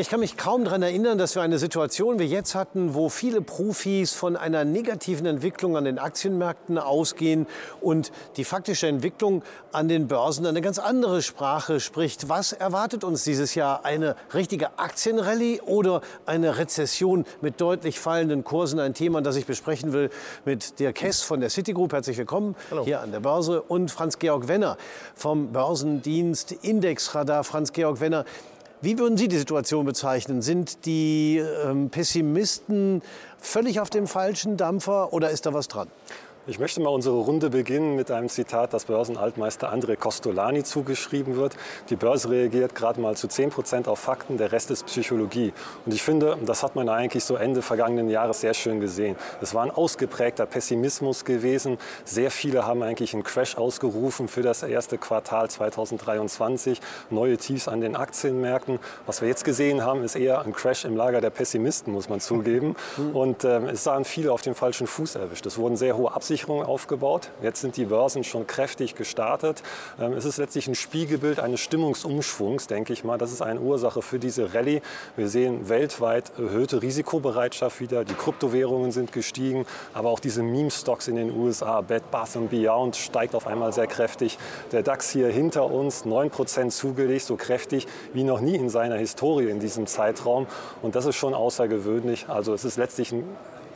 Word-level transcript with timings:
Ich 0.00 0.08
kann 0.08 0.20
mich 0.20 0.36
kaum 0.36 0.64
daran 0.64 0.82
erinnern, 0.82 1.18
dass 1.18 1.34
wir 1.34 1.42
eine 1.42 1.58
Situation 1.58 2.20
wie 2.20 2.24
jetzt 2.24 2.54
hatten, 2.54 2.94
wo 2.94 3.08
viele 3.08 3.42
Profis 3.42 4.12
von 4.12 4.36
einer 4.36 4.64
negativen 4.64 5.26
Entwicklung 5.26 5.76
an 5.76 5.86
den 5.86 5.98
Aktienmärkten 5.98 6.78
ausgehen 6.78 7.48
und 7.80 8.12
die 8.36 8.44
faktische 8.44 8.86
Entwicklung 8.86 9.42
an 9.72 9.88
den 9.88 10.06
Börsen 10.06 10.46
eine 10.46 10.60
ganz 10.60 10.78
andere 10.78 11.20
Sprache 11.20 11.80
spricht. 11.80 12.28
Was 12.28 12.52
erwartet 12.52 13.02
uns 13.02 13.24
dieses 13.24 13.56
Jahr? 13.56 13.84
Eine 13.84 14.14
richtige 14.34 14.78
Aktienrallye 14.78 15.62
oder 15.62 16.00
eine 16.26 16.58
Rezession 16.58 17.24
mit 17.40 17.60
deutlich 17.60 17.98
fallenden 17.98 18.44
Kursen? 18.44 18.78
Ein 18.78 18.94
Thema, 18.94 19.20
das 19.20 19.34
ich 19.34 19.46
besprechen 19.46 19.92
will 19.92 20.10
mit 20.44 20.78
Dirk 20.78 21.02
Hess 21.02 21.22
von 21.22 21.40
der 21.40 21.50
Citigroup. 21.50 21.92
Herzlich 21.92 22.18
willkommen 22.18 22.54
Hallo. 22.70 22.84
hier 22.84 23.00
an 23.00 23.10
der 23.10 23.18
Börse 23.18 23.62
und 23.62 23.90
Franz-Georg 23.90 24.46
Wenner 24.46 24.76
vom 25.16 25.52
Börsendienst 25.52 26.52
Indexradar. 26.52 27.42
Franz-Georg 27.42 28.00
Wenner, 28.00 28.24
wie 28.80 28.98
würden 28.98 29.16
Sie 29.16 29.28
die 29.28 29.38
Situation 29.38 29.84
bezeichnen? 29.84 30.42
Sind 30.42 30.86
die 30.86 31.38
ähm, 31.38 31.90
Pessimisten 31.90 33.02
völlig 33.38 33.80
auf 33.80 33.90
dem 33.90 34.06
falschen 34.06 34.56
Dampfer 34.56 35.12
oder 35.12 35.30
ist 35.30 35.46
da 35.46 35.54
was 35.54 35.68
dran? 35.68 35.88
Ich 36.48 36.58
möchte 36.58 36.80
mal 36.80 36.88
unsere 36.88 37.16
Runde 37.16 37.50
beginnen 37.50 37.94
mit 37.94 38.10
einem 38.10 38.30
Zitat, 38.30 38.72
das 38.72 38.86
Börsenaltmeister 38.86 39.70
André 39.70 39.96
Costolani 39.96 40.64
zugeschrieben 40.64 41.36
wird. 41.36 41.54
Die 41.90 41.96
Börse 41.96 42.30
reagiert 42.30 42.74
gerade 42.74 43.02
mal 43.02 43.18
zu 43.18 43.28
10 43.28 43.50
Prozent 43.50 43.86
auf 43.86 43.98
Fakten, 43.98 44.38
der 44.38 44.50
Rest 44.50 44.70
ist 44.70 44.86
Psychologie. 44.86 45.52
Und 45.84 45.92
ich 45.92 46.02
finde, 46.02 46.38
das 46.46 46.62
hat 46.62 46.74
man 46.74 46.88
eigentlich 46.88 47.24
so 47.24 47.36
Ende 47.36 47.60
vergangenen 47.60 48.08
Jahres 48.08 48.40
sehr 48.40 48.54
schön 48.54 48.80
gesehen. 48.80 49.16
Es 49.42 49.52
war 49.52 49.62
ein 49.62 49.70
ausgeprägter 49.70 50.46
Pessimismus 50.46 51.26
gewesen. 51.26 51.76
Sehr 52.06 52.30
viele 52.30 52.66
haben 52.66 52.82
eigentlich 52.82 53.12
einen 53.12 53.24
Crash 53.24 53.58
ausgerufen 53.58 54.26
für 54.26 54.40
das 54.40 54.62
erste 54.62 54.96
Quartal 54.96 55.50
2023. 55.50 56.80
Neue 57.10 57.36
Tiefs 57.36 57.68
an 57.68 57.82
den 57.82 57.94
Aktienmärkten. 57.94 58.78
Was 59.04 59.20
wir 59.20 59.28
jetzt 59.28 59.44
gesehen 59.44 59.84
haben, 59.84 60.02
ist 60.02 60.16
eher 60.16 60.40
ein 60.40 60.54
Crash 60.54 60.86
im 60.86 60.96
Lager 60.96 61.20
der 61.20 61.28
Pessimisten, 61.28 61.92
muss 61.92 62.08
man 62.08 62.20
zugeben. 62.20 62.74
Und 63.12 63.44
äh, 63.44 63.58
es 63.66 63.84
sahen 63.84 64.06
viele 64.06 64.32
auf 64.32 64.40
den 64.40 64.54
falschen 64.54 64.86
Fuß 64.86 65.16
erwischt. 65.16 65.44
Es 65.44 65.58
wurden 65.58 65.76
sehr 65.76 65.94
hohe 65.98 66.10
Absichten 66.10 66.37
Absicherung 66.38 66.62
aufgebaut. 66.62 67.30
Jetzt 67.42 67.62
sind 67.62 67.76
die 67.76 67.86
Börsen 67.86 68.22
schon 68.22 68.46
kräftig 68.46 68.94
gestartet. 68.94 69.64
Ähm, 70.00 70.12
es 70.12 70.24
ist 70.24 70.36
letztlich 70.36 70.68
ein 70.68 70.76
Spiegelbild 70.76 71.40
eines 71.40 71.58
Stimmungsumschwungs, 71.58 72.68
denke 72.68 72.92
ich 72.92 73.02
mal. 73.02 73.18
Das 73.18 73.32
ist 73.32 73.42
eine 73.42 73.58
Ursache 73.58 74.02
für 74.02 74.20
diese 74.20 74.54
Rallye. 74.54 74.80
Wir 75.16 75.26
sehen 75.26 75.68
weltweit 75.68 76.30
erhöhte 76.38 76.80
Risikobereitschaft 76.80 77.80
wieder. 77.80 78.04
Die 78.04 78.14
Kryptowährungen 78.14 78.92
sind 78.92 79.10
gestiegen, 79.10 79.66
aber 79.94 80.10
auch 80.10 80.20
diese 80.20 80.44
Meme-Stocks 80.44 81.08
in 81.08 81.16
den 81.16 81.36
USA, 81.36 81.80
Bed 81.80 82.08
Bath 82.12 82.38
Beyond 82.50 82.94
steigt 82.94 83.34
auf 83.34 83.48
einmal 83.48 83.72
sehr 83.72 83.88
kräftig. 83.88 84.38
Der 84.70 84.84
DAX 84.84 85.10
hier 85.10 85.28
hinter 85.28 85.64
uns 85.64 86.04
9% 86.04 86.70
zugelegt, 86.70 87.24
so 87.24 87.34
kräftig 87.34 87.88
wie 88.12 88.22
noch 88.22 88.40
nie 88.40 88.54
in 88.54 88.70
seiner 88.70 88.96
Historie 88.96 89.50
in 89.50 89.58
diesem 89.58 89.88
Zeitraum. 89.88 90.46
Und 90.82 90.94
das 90.94 91.04
ist 91.04 91.16
schon 91.16 91.34
außergewöhnlich. 91.34 92.28
Also 92.28 92.54
es 92.54 92.64
ist 92.64 92.76
letztlich 92.76 93.10
ein 93.10 93.24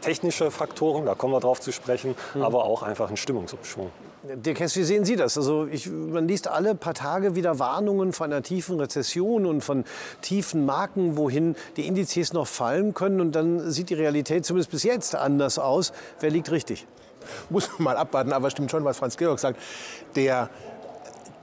technische 0.03 0.51
Faktoren, 0.51 1.07
da 1.07 1.15
kommen 1.15 1.33
wir 1.33 1.41
drauf 1.41 1.61
zu 1.61 1.73
sprechen, 1.73 2.15
mhm. 2.35 2.43
aber 2.43 2.65
auch 2.65 2.83
einfach 2.83 3.09
ein 3.09 3.17
Stimmungsumschwung. 3.17 3.91
Dirk 4.25 4.61
Hess, 4.61 4.77
wie 4.77 4.85
sehen 4.85 5.05
Sie 5.05 5.17
das? 5.17 5.37
Also 5.37 5.67
ich, 5.67 5.91
man 5.91 6.29
liest 6.29 6.47
alle 6.47 6.77
paar 6.77 6.95
Tage 6.95 7.35
wieder 7.35 7.59
Warnungen 7.59 8.13
von 8.13 8.33
einer 8.33 8.43
tiefen 8.43 8.79
Rezession 8.79 9.47
und 9.47 9.63
von 9.63 9.85
tiefen 10.21 10.65
Marken, 10.65 11.17
wohin 11.17 11.57
die 11.77 11.89
Indizes 11.89 12.33
noch 12.33 12.47
fallen 12.47 12.95
können. 12.95 13.21
Und 13.21 13.33
dann 13.33 13.73
sieht 13.73 13.91
die 13.91 13.95
Realität 13.95 14.45
zumindest 14.45 14.71
bis 14.71 14.85
jetzt 14.85 15.17
anders 15.17 15.59
aus. 15.59 15.93
Wer 16.21 16.31
liegt 16.31 16.53
richtig? 16.53 16.87
Muss 17.51 17.69
man 17.73 17.83
mal 17.83 17.97
abwarten, 17.97 18.33
aber 18.33 18.51
stimmt 18.51 18.71
schon, 18.71 18.85
was 18.85 18.99
Franz 18.99 19.17
Georg 19.17 19.41
sagt. 19.41 19.59
Der 20.15 20.51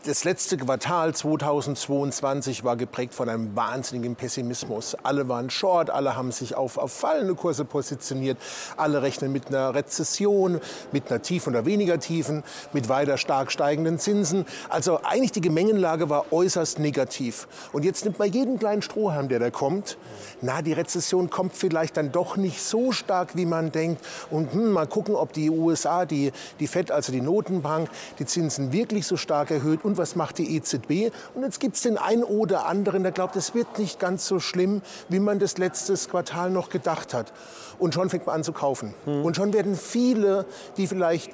das 0.05 0.23
letzte 0.23 0.55
Quartal 0.55 1.14
2022 1.14 2.64
war 2.64 2.78
geprägt 2.78 3.14
von 3.14 3.28
einem 3.28 3.55
wahnsinnigen 3.55 4.16
Pessimismus. 4.16 4.95
Alle 5.03 5.28
waren 5.28 5.50
short, 5.50 5.89
alle 5.89 6.16
haben 6.16 6.31
sich 6.31 6.55
auf, 6.55 6.78
auf 6.78 6.94
fallende 6.94 7.36
Kurse 7.36 7.66
positioniert, 7.66 8.38
alle 8.77 9.02
rechnen 9.02 9.31
mit 9.31 9.47
einer 9.47 9.75
Rezession, 9.75 10.61
mit 10.92 11.09
einer 11.09 11.22
tiefen 11.22 11.53
oder 11.53 11.66
weniger 11.66 12.00
tiefen, 12.00 12.44
mit 12.71 12.87
weiter 12.87 13.17
stark 13.17 13.52
steigenden 13.52 13.99
Zinsen. 13.99 14.45
Also 14.70 15.02
eigentlich 15.04 15.33
die 15.33 15.42
Gemengenlage 15.42 16.10
war 16.10 16.31
äußerst 16.31 16.80
negativ. 16.80 17.48
Und 17.73 17.83
jetzt 17.83 18.05
nimmt 18.05 18.20
man 18.20 18.31
jeden 18.31 18.58
kleinen 18.58 18.81
Strohhalm, 18.81 19.27
der 19.27 19.39
da 19.39 19.49
kommt. 19.49 19.98
Na, 20.42 20.61
die 20.61 20.73
Rezession 20.73 21.30
kommt 21.30 21.54
vielleicht 21.54 21.98
dann 21.98 22.11
doch 22.11 22.37
nicht 22.37 22.61
so 22.61 22.93
stark, 22.93 23.36
wie 23.36 23.45
man 23.45 23.71
denkt. 23.71 24.05
Und 24.31 24.54
hm, 24.54 24.71
mal 24.71 24.87
gucken, 24.87 25.16
ob 25.16 25.33
die 25.33 25.49
USA, 25.49 26.05
die, 26.05 26.31
die 26.60 26.67
FED, 26.67 26.92
also 26.92 27.11
die 27.11 27.21
Notenbank, 27.21 27.89
die 28.20 28.26
Zinsen 28.26 28.71
wirklich 28.71 29.05
so 29.05 29.17
stark 29.17 29.52
erhöht 29.52 29.83
und 29.89 29.98
was 29.98 30.16
macht 30.16 30.38
die 30.38 30.55
EZB. 30.55 31.11
Und 31.33 31.44
jetzt 31.44 31.60
gibt 31.60 31.76
es 31.76 31.82
den 31.82 31.98
einen 31.98 32.23
oder 32.23 32.67
anderen, 32.67 33.02
der 33.04 33.11
glaubt, 33.11 33.36
es 33.36 33.55
wird 33.55 33.80
nicht 33.80 34.00
ganz 34.00 34.27
so 34.27 34.39
schlimm, 34.39 34.82
wie 35.10 35.20
man 35.20 35.39
das 35.39 35.58
letztes 35.58 36.10
Quartal 36.10 36.52
noch 36.52 36.70
gedacht 36.70 37.14
hat. 37.14 37.33
Und 37.80 37.95
schon 37.95 38.10
fängt 38.10 38.28
man 38.28 38.36
an 38.36 38.44
zu 38.44 38.54
kaufen. 38.54 38.94
Hm. 39.05 39.26
Und 39.26 39.36
schon 39.36 39.52
werden 39.52 39.76
viele, 39.76 40.45
die 40.78 40.86
vielleicht 40.86 41.32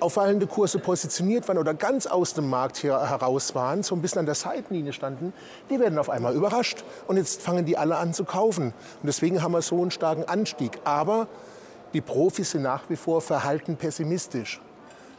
auf 0.00 0.14
fallende 0.14 0.46
Kurse 0.46 0.78
positioniert 0.78 1.48
waren 1.48 1.58
oder 1.58 1.74
ganz 1.74 2.06
aus 2.06 2.32
dem 2.32 2.48
Markt 2.48 2.76
hier 2.78 2.98
heraus 3.10 3.54
waren, 3.54 3.82
so 3.82 3.94
ein 3.94 4.00
bisschen 4.00 4.20
an 4.20 4.26
der 4.26 4.36
Seitenlinie 4.36 4.92
standen, 4.92 5.32
die 5.70 5.80
werden 5.80 5.98
auf 5.98 6.08
einmal 6.08 6.34
überrascht. 6.34 6.84
Und 7.08 7.16
jetzt 7.16 7.42
fangen 7.42 7.66
die 7.66 7.76
alle 7.76 7.96
an 7.96 8.14
zu 8.14 8.24
kaufen. 8.24 8.66
Und 9.02 9.06
deswegen 9.06 9.42
haben 9.42 9.52
wir 9.52 9.60
so 9.60 9.82
einen 9.82 9.90
starken 9.90 10.24
Anstieg. 10.24 10.78
Aber 10.84 11.26
die 11.92 12.00
Profis 12.00 12.52
sind 12.52 12.62
nach 12.62 12.88
wie 12.88 12.96
vor 12.96 13.20
verhalten 13.20 13.76
pessimistisch 13.76 14.60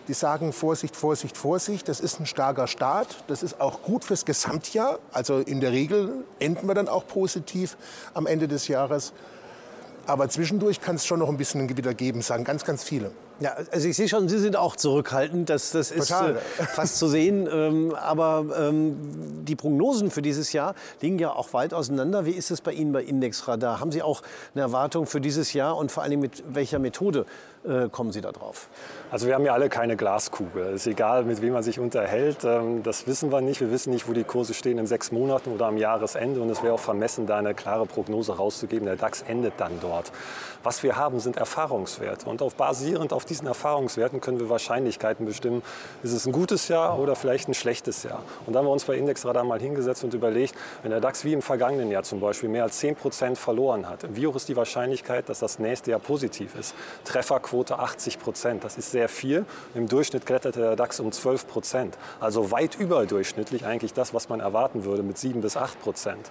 die 0.09 0.15
sagen 0.15 0.53
Vorsicht, 0.53 0.95
Vorsicht, 0.95 1.37
Vorsicht. 1.37 1.87
Das 1.87 1.99
ist 1.99 2.19
ein 2.19 2.25
starker 2.25 2.65
Start. 2.65 3.23
Das 3.27 3.43
ist 3.43 3.61
auch 3.61 3.83
gut 3.83 4.03
fürs 4.03 4.25
Gesamtjahr. 4.25 4.97
Also 5.11 5.37
in 5.37 5.61
der 5.61 5.71
Regel 5.71 6.25
enden 6.39 6.67
wir 6.67 6.73
dann 6.73 6.87
auch 6.87 7.05
positiv 7.05 7.77
am 8.15 8.25
Ende 8.25 8.47
des 8.47 8.67
Jahres. 8.67 9.13
Aber 10.07 10.27
zwischendurch 10.27 10.81
kann 10.81 10.95
es 10.95 11.05
schon 11.05 11.19
noch 11.19 11.29
ein 11.29 11.37
bisschen 11.37 11.61
ein 11.61 11.67
Gewitter 11.67 11.93
geben, 11.93 12.23
sagen 12.23 12.43
ganz, 12.43 12.65
ganz 12.65 12.83
viele. 12.83 13.11
Ja, 13.39 13.55
also 13.71 13.87
ich 13.87 13.95
sehe 13.95 14.09
schon, 14.09 14.27
Sie 14.27 14.39
sind 14.39 14.55
auch 14.55 14.75
zurückhaltend. 14.75 15.49
Das, 15.49 15.71
das 15.71 15.91
ist 15.91 16.11
äh, 16.11 16.33
fast 16.73 16.97
zu 16.97 17.07
sehen. 17.07 17.47
Ähm, 17.49 17.95
aber 17.95 18.45
ähm, 18.57 18.97
die 19.45 19.55
Prognosen 19.55 20.09
für 20.09 20.23
dieses 20.23 20.51
Jahr 20.51 20.73
liegen 21.01 21.19
ja 21.19 21.31
auch 21.31 21.53
weit 21.53 21.73
auseinander. 21.73 22.25
Wie 22.25 22.31
ist 22.31 22.51
es 22.51 22.61
bei 22.61 22.73
Ihnen 22.73 22.91
bei 22.91 23.03
Indexradar? 23.03 23.79
Haben 23.79 23.91
Sie 23.91 24.01
auch 24.01 24.23
eine 24.55 24.63
Erwartung 24.63 25.05
für 25.05 25.21
dieses 25.21 25.53
Jahr 25.53 25.77
und 25.77 25.91
vor 25.91 26.03
allem 26.03 26.19
mit 26.19 26.43
welcher 26.49 26.79
Methode 26.79 27.25
kommen 27.91 28.11
Sie 28.11 28.21
da 28.21 28.31
drauf? 28.31 28.69
Also 29.11 29.27
wir 29.27 29.33
haben 29.33 29.45
ja 29.45 29.53
alle 29.53 29.69
keine 29.69 29.97
Glaskugel. 29.97 30.67
Es 30.67 30.81
ist 30.81 30.87
egal, 30.87 31.23
mit 31.23 31.41
wem 31.41 31.53
man 31.53 31.63
sich 31.63 31.79
unterhält. 31.79 32.43
Ähm, 32.43 32.83
das 32.83 33.07
wissen 33.07 33.31
wir 33.31 33.41
nicht. 33.41 33.59
Wir 33.59 33.71
wissen 33.71 33.91
nicht, 33.91 34.07
wo 34.07 34.13
die 34.13 34.23
Kurse 34.23 34.53
stehen 34.53 34.77
in 34.77 34.87
sechs 34.87 35.11
Monaten 35.11 35.51
oder 35.51 35.65
am 35.65 35.77
Jahresende. 35.77 36.41
Und 36.41 36.49
es 36.49 36.61
wäre 36.63 36.73
auch 36.75 36.79
vermessen, 36.79 37.25
da 37.25 37.37
eine 37.37 37.53
klare 37.53 37.85
Prognose 37.85 38.37
rauszugeben. 38.37 38.85
Der 38.85 38.95
DAX 38.95 39.23
endet 39.23 39.53
dann 39.57 39.79
dort. 39.81 40.11
Was 40.61 40.83
wir 40.83 40.95
haben, 40.95 41.19
sind 41.19 41.37
Erfahrungswerte. 41.37 42.29
Und 42.29 42.41
auf, 42.41 42.55
basierend 42.55 43.13
auf 43.13 43.25
diesen 43.25 43.47
Erfahrungswerten 43.47 44.21
können 44.21 44.39
wir 44.39 44.49
Wahrscheinlichkeiten 44.49 45.25
bestimmen, 45.25 45.63
ist 46.03 46.11
es 46.11 46.25
ein 46.25 46.33
gutes 46.33 46.67
Jahr 46.67 46.99
oder 46.99 47.15
vielleicht 47.15 47.47
ein 47.47 47.53
schlechtes 47.53 48.03
Jahr. 48.03 48.21
Und 48.45 48.53
da 48.53 48.59
haben 48.59 48.65
wir 48.65 48.71
uns 48.71 48.83
bei 48.83 48.95
Indexradar 48.95 49.43
mal 49.43 49.59
hingesetzt 49.59 50.03
und 50.03 50.13
überlegt, 50.13 50.55
wenn 50.83 50.91
der 50.91 50.99
DAX 50.99 51.23
wie 51.23 51.33
im 51.33 51.41
vergangenen 51.41 51.91
Jahr 51.91 52.03
zum 52.03 52.19
Beispiel 52.19 52.49
mehr 52.49 52.63
als 52.63 52.77
10 52.79 52.95
Prozent 52.95 53.37
verloren 53.37 53.87
hat, 53.87 54.05
wie 54.15 54.27
hoch 54.27 54.35
ist 54.35 54.49
die 54.49 54.55
Wahrscheinlichkeit, 54.55 55.29
dass 55.29 55.39
das 55.39 55.59
nächste 55.59 55.91
Jahr 55.91 55.99
positiv 55.99 56.55
ist? 56.55 56.75
Trefferquote 57.49 57.79
80 57.79 58.19
Prozent, 58.19 58.63
das 58.63 58.77
ist 58.77 58.91
sehr 58.91 59.09
viel. 59.09 59.45
Im 59.73 59.87
Durchschnitt 59.87 60.25
kletterte 60.25 60.59
der 60.59 60.75
DAX 60.75 60.99
um 60.99 61.11
12 61.11 61.47
Prozent. 61.47 61.97
Also 62.19 62.51
weit 62.51 62.75
überdurchschnittlich 62.79 63.65
eigentlich 63.65 63.93
das, 63.93 64.13
was 64.13 64.29
man 64.29 64.39
erwarten 64.39 64.83
würde 64.83 65.03
mit 65.03 65.17
7 65.17 65.41
bis 65.41 65.57
8 65.57 65.81
Prozent. 65.81 66.29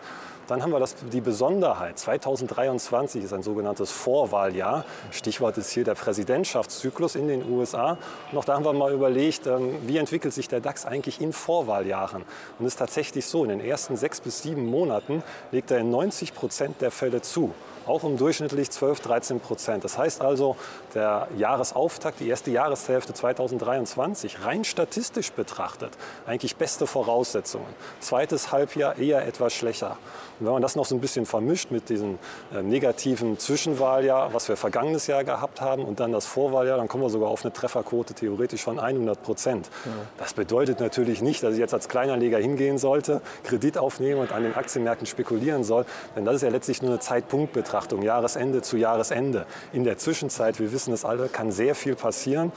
Dann 0.48 0.62
haben 0.62 0.72
wir 0.72 0.80
das, 0.80 0.96
die 1.12 1.20
Besonderheit. 1.20 1.98
2023 1.98 3.22
ist 3.22 3.34
ein 3.34 3.42
sogenanntes 3.42 3.90
Vorwahljahr. 3.90 4.86
Stichwort 5.10 5.58
ist 5.58 5.70
hier 5.70 5.84
der 5.84 5.94
Präsidentschaftszyklus 5.94 7.16
in 7.16 7.28
den 7.28 7.48
USA. 7.50 7.98
Und 8.32 8.38
auch 8.38 8.46
da 8.46 8.54
haben 8.54 8.64
wir 8.64 8.72
mal 8.72 8.92
überlegt, 8.92 9.46
ähm, 9.46 9.76
wie 9.86 9.98
entwickelt 9.98 10.32
sich 10.32 10.48
der 10.48 10.60
DAX 10.60 10.86
eigentlich 10.86 11.20
in 11.20 11.34
Vorwahljahren. 11.34 12.24
Und 12.58 12.64
es 12.64 12.72
ist 12.72 12.78
tatsächlich 12.78 13.26
so, 13.26 13.44
in 13.44 13.50
den 13.50 13.60
ersten 13.60 13.98
sechs 13.98 14.22
bis 14.22 14.42
sieben 14.42 14.64
Monaten 14.64 15.22
legt 15.52 15.70
er 15.70 15.78
in 15.78 15.90
90 15.90 16.34
Prozent 16.34 16.80
der 16.80 16.90
Fälle 16.90 17.20
zu 17.20 17.52
auch 17.88 18.02
um 18.02 18.16
durchschnittlich 18.16 18.70
12, 18.70 19.00
13 19.00 19.40
Prozent. 19.40 19.84
Das 19.84 19.98
heißt 19.98 20.20
also, 20.20 20.56
der 20.94 21.28
Jahresauftakt, 21.36 22.20
die 22.20 22.28
erste 22.28 22.50
Jahreshälfte 22.50 23.14
2023, 23.14 24.44
rein 24.44 24.64
statistisch 24.64 25.32
betrachtet, 25.32 25.92
eigentlich 26.26 26.56
beste 26.56 26.86
Voraussetzungen. 26.86 27.66
Zweites 28.00 28.52
Halbjahr 28.52 28.98
eher 28.98 29.26
etwas 29.26 29.54
schwächer. 29.54 29.96
Und 30.40 30.46
wenn 30.46 30.52
man 30.52 30.62
das 30.62 30.76
noch 30.76 30.84
so 30.84 30.94
ein 30.94 31.00
bisschen 31.00 31.26
vermischt 31.26 31.70
mit 31.70 31.88
diesem 31.88 32.18
äh, 32.54 32.62
negativen 32.62 33.38
Zwischenwahljahr, 33.38 34.32
was 34.32 34.48
wir 34.48 34.56
vergangenes 34.56 35.06
Jahr 35.06 35.24
gehabt 35.24 35.60
haben, 35.60 35.84
und 35.84 36.00
dann 36.00 36.12
das 36.12 36.26
Vorwahljahr, 36.26 36.78
dann 36.78 36.88
kommen 36.88 37.02
wir 37.02 37.10
sogar 37.10 37.28
auf 37.28 37.44
eine 37.44 37.52
Trefferquote 37.52 38.14
theoretisch 38.14 38.62
von 38.62 38.78
100 38.78 39.22
Prozent. 39.22 39.70
Ja. 39.84 39.92
Das 40.18 40.34
bedeutet 40.34 40.80
natürlich 40.80 41.22
nicht, 41.22 41.42
dass 41.42 41.54
ich 41.54 41.58
jetzt 41.58 41.74
als 41.74 41.88
Kleinanleger 41.88 42.38
hingehen 42.38 42.78
sollte, 42.78 43.20
Kredit 43.44 43.78
aufnehmen 43.78 44.20
und 44.20 44.32
an 44.32 44.42
den 44.42 44.54
Aktienmärkten 44.54 45.06
spekulieren 45.06 45.64
soll, 45.64 45.84
denn 46.16 46.24
das 46.24 46.36
ist 46.36 46.42
ja 46.42 46.50
letztlich 46.50 46.82
nur 46.82 46.92
eine 46.92 47.00
Zeitpunktbetrachtung, 47.00 48.02
Jahresende 48.02 48.62
zu 48.62 48.76
Jahresende. 48.76 49.46
In 49.72 49.84
der 49.84 49.98
Zwischenzeit, 49.98 50.58
wir 50.60 50.72
wissen 50.72 50.92
es 50.92 51.04
alle, 51.04 51.28
kann 51.28 51.50
sehr 51.50 51.74
viel 51.74 51.96
passieren. 51.96 52.52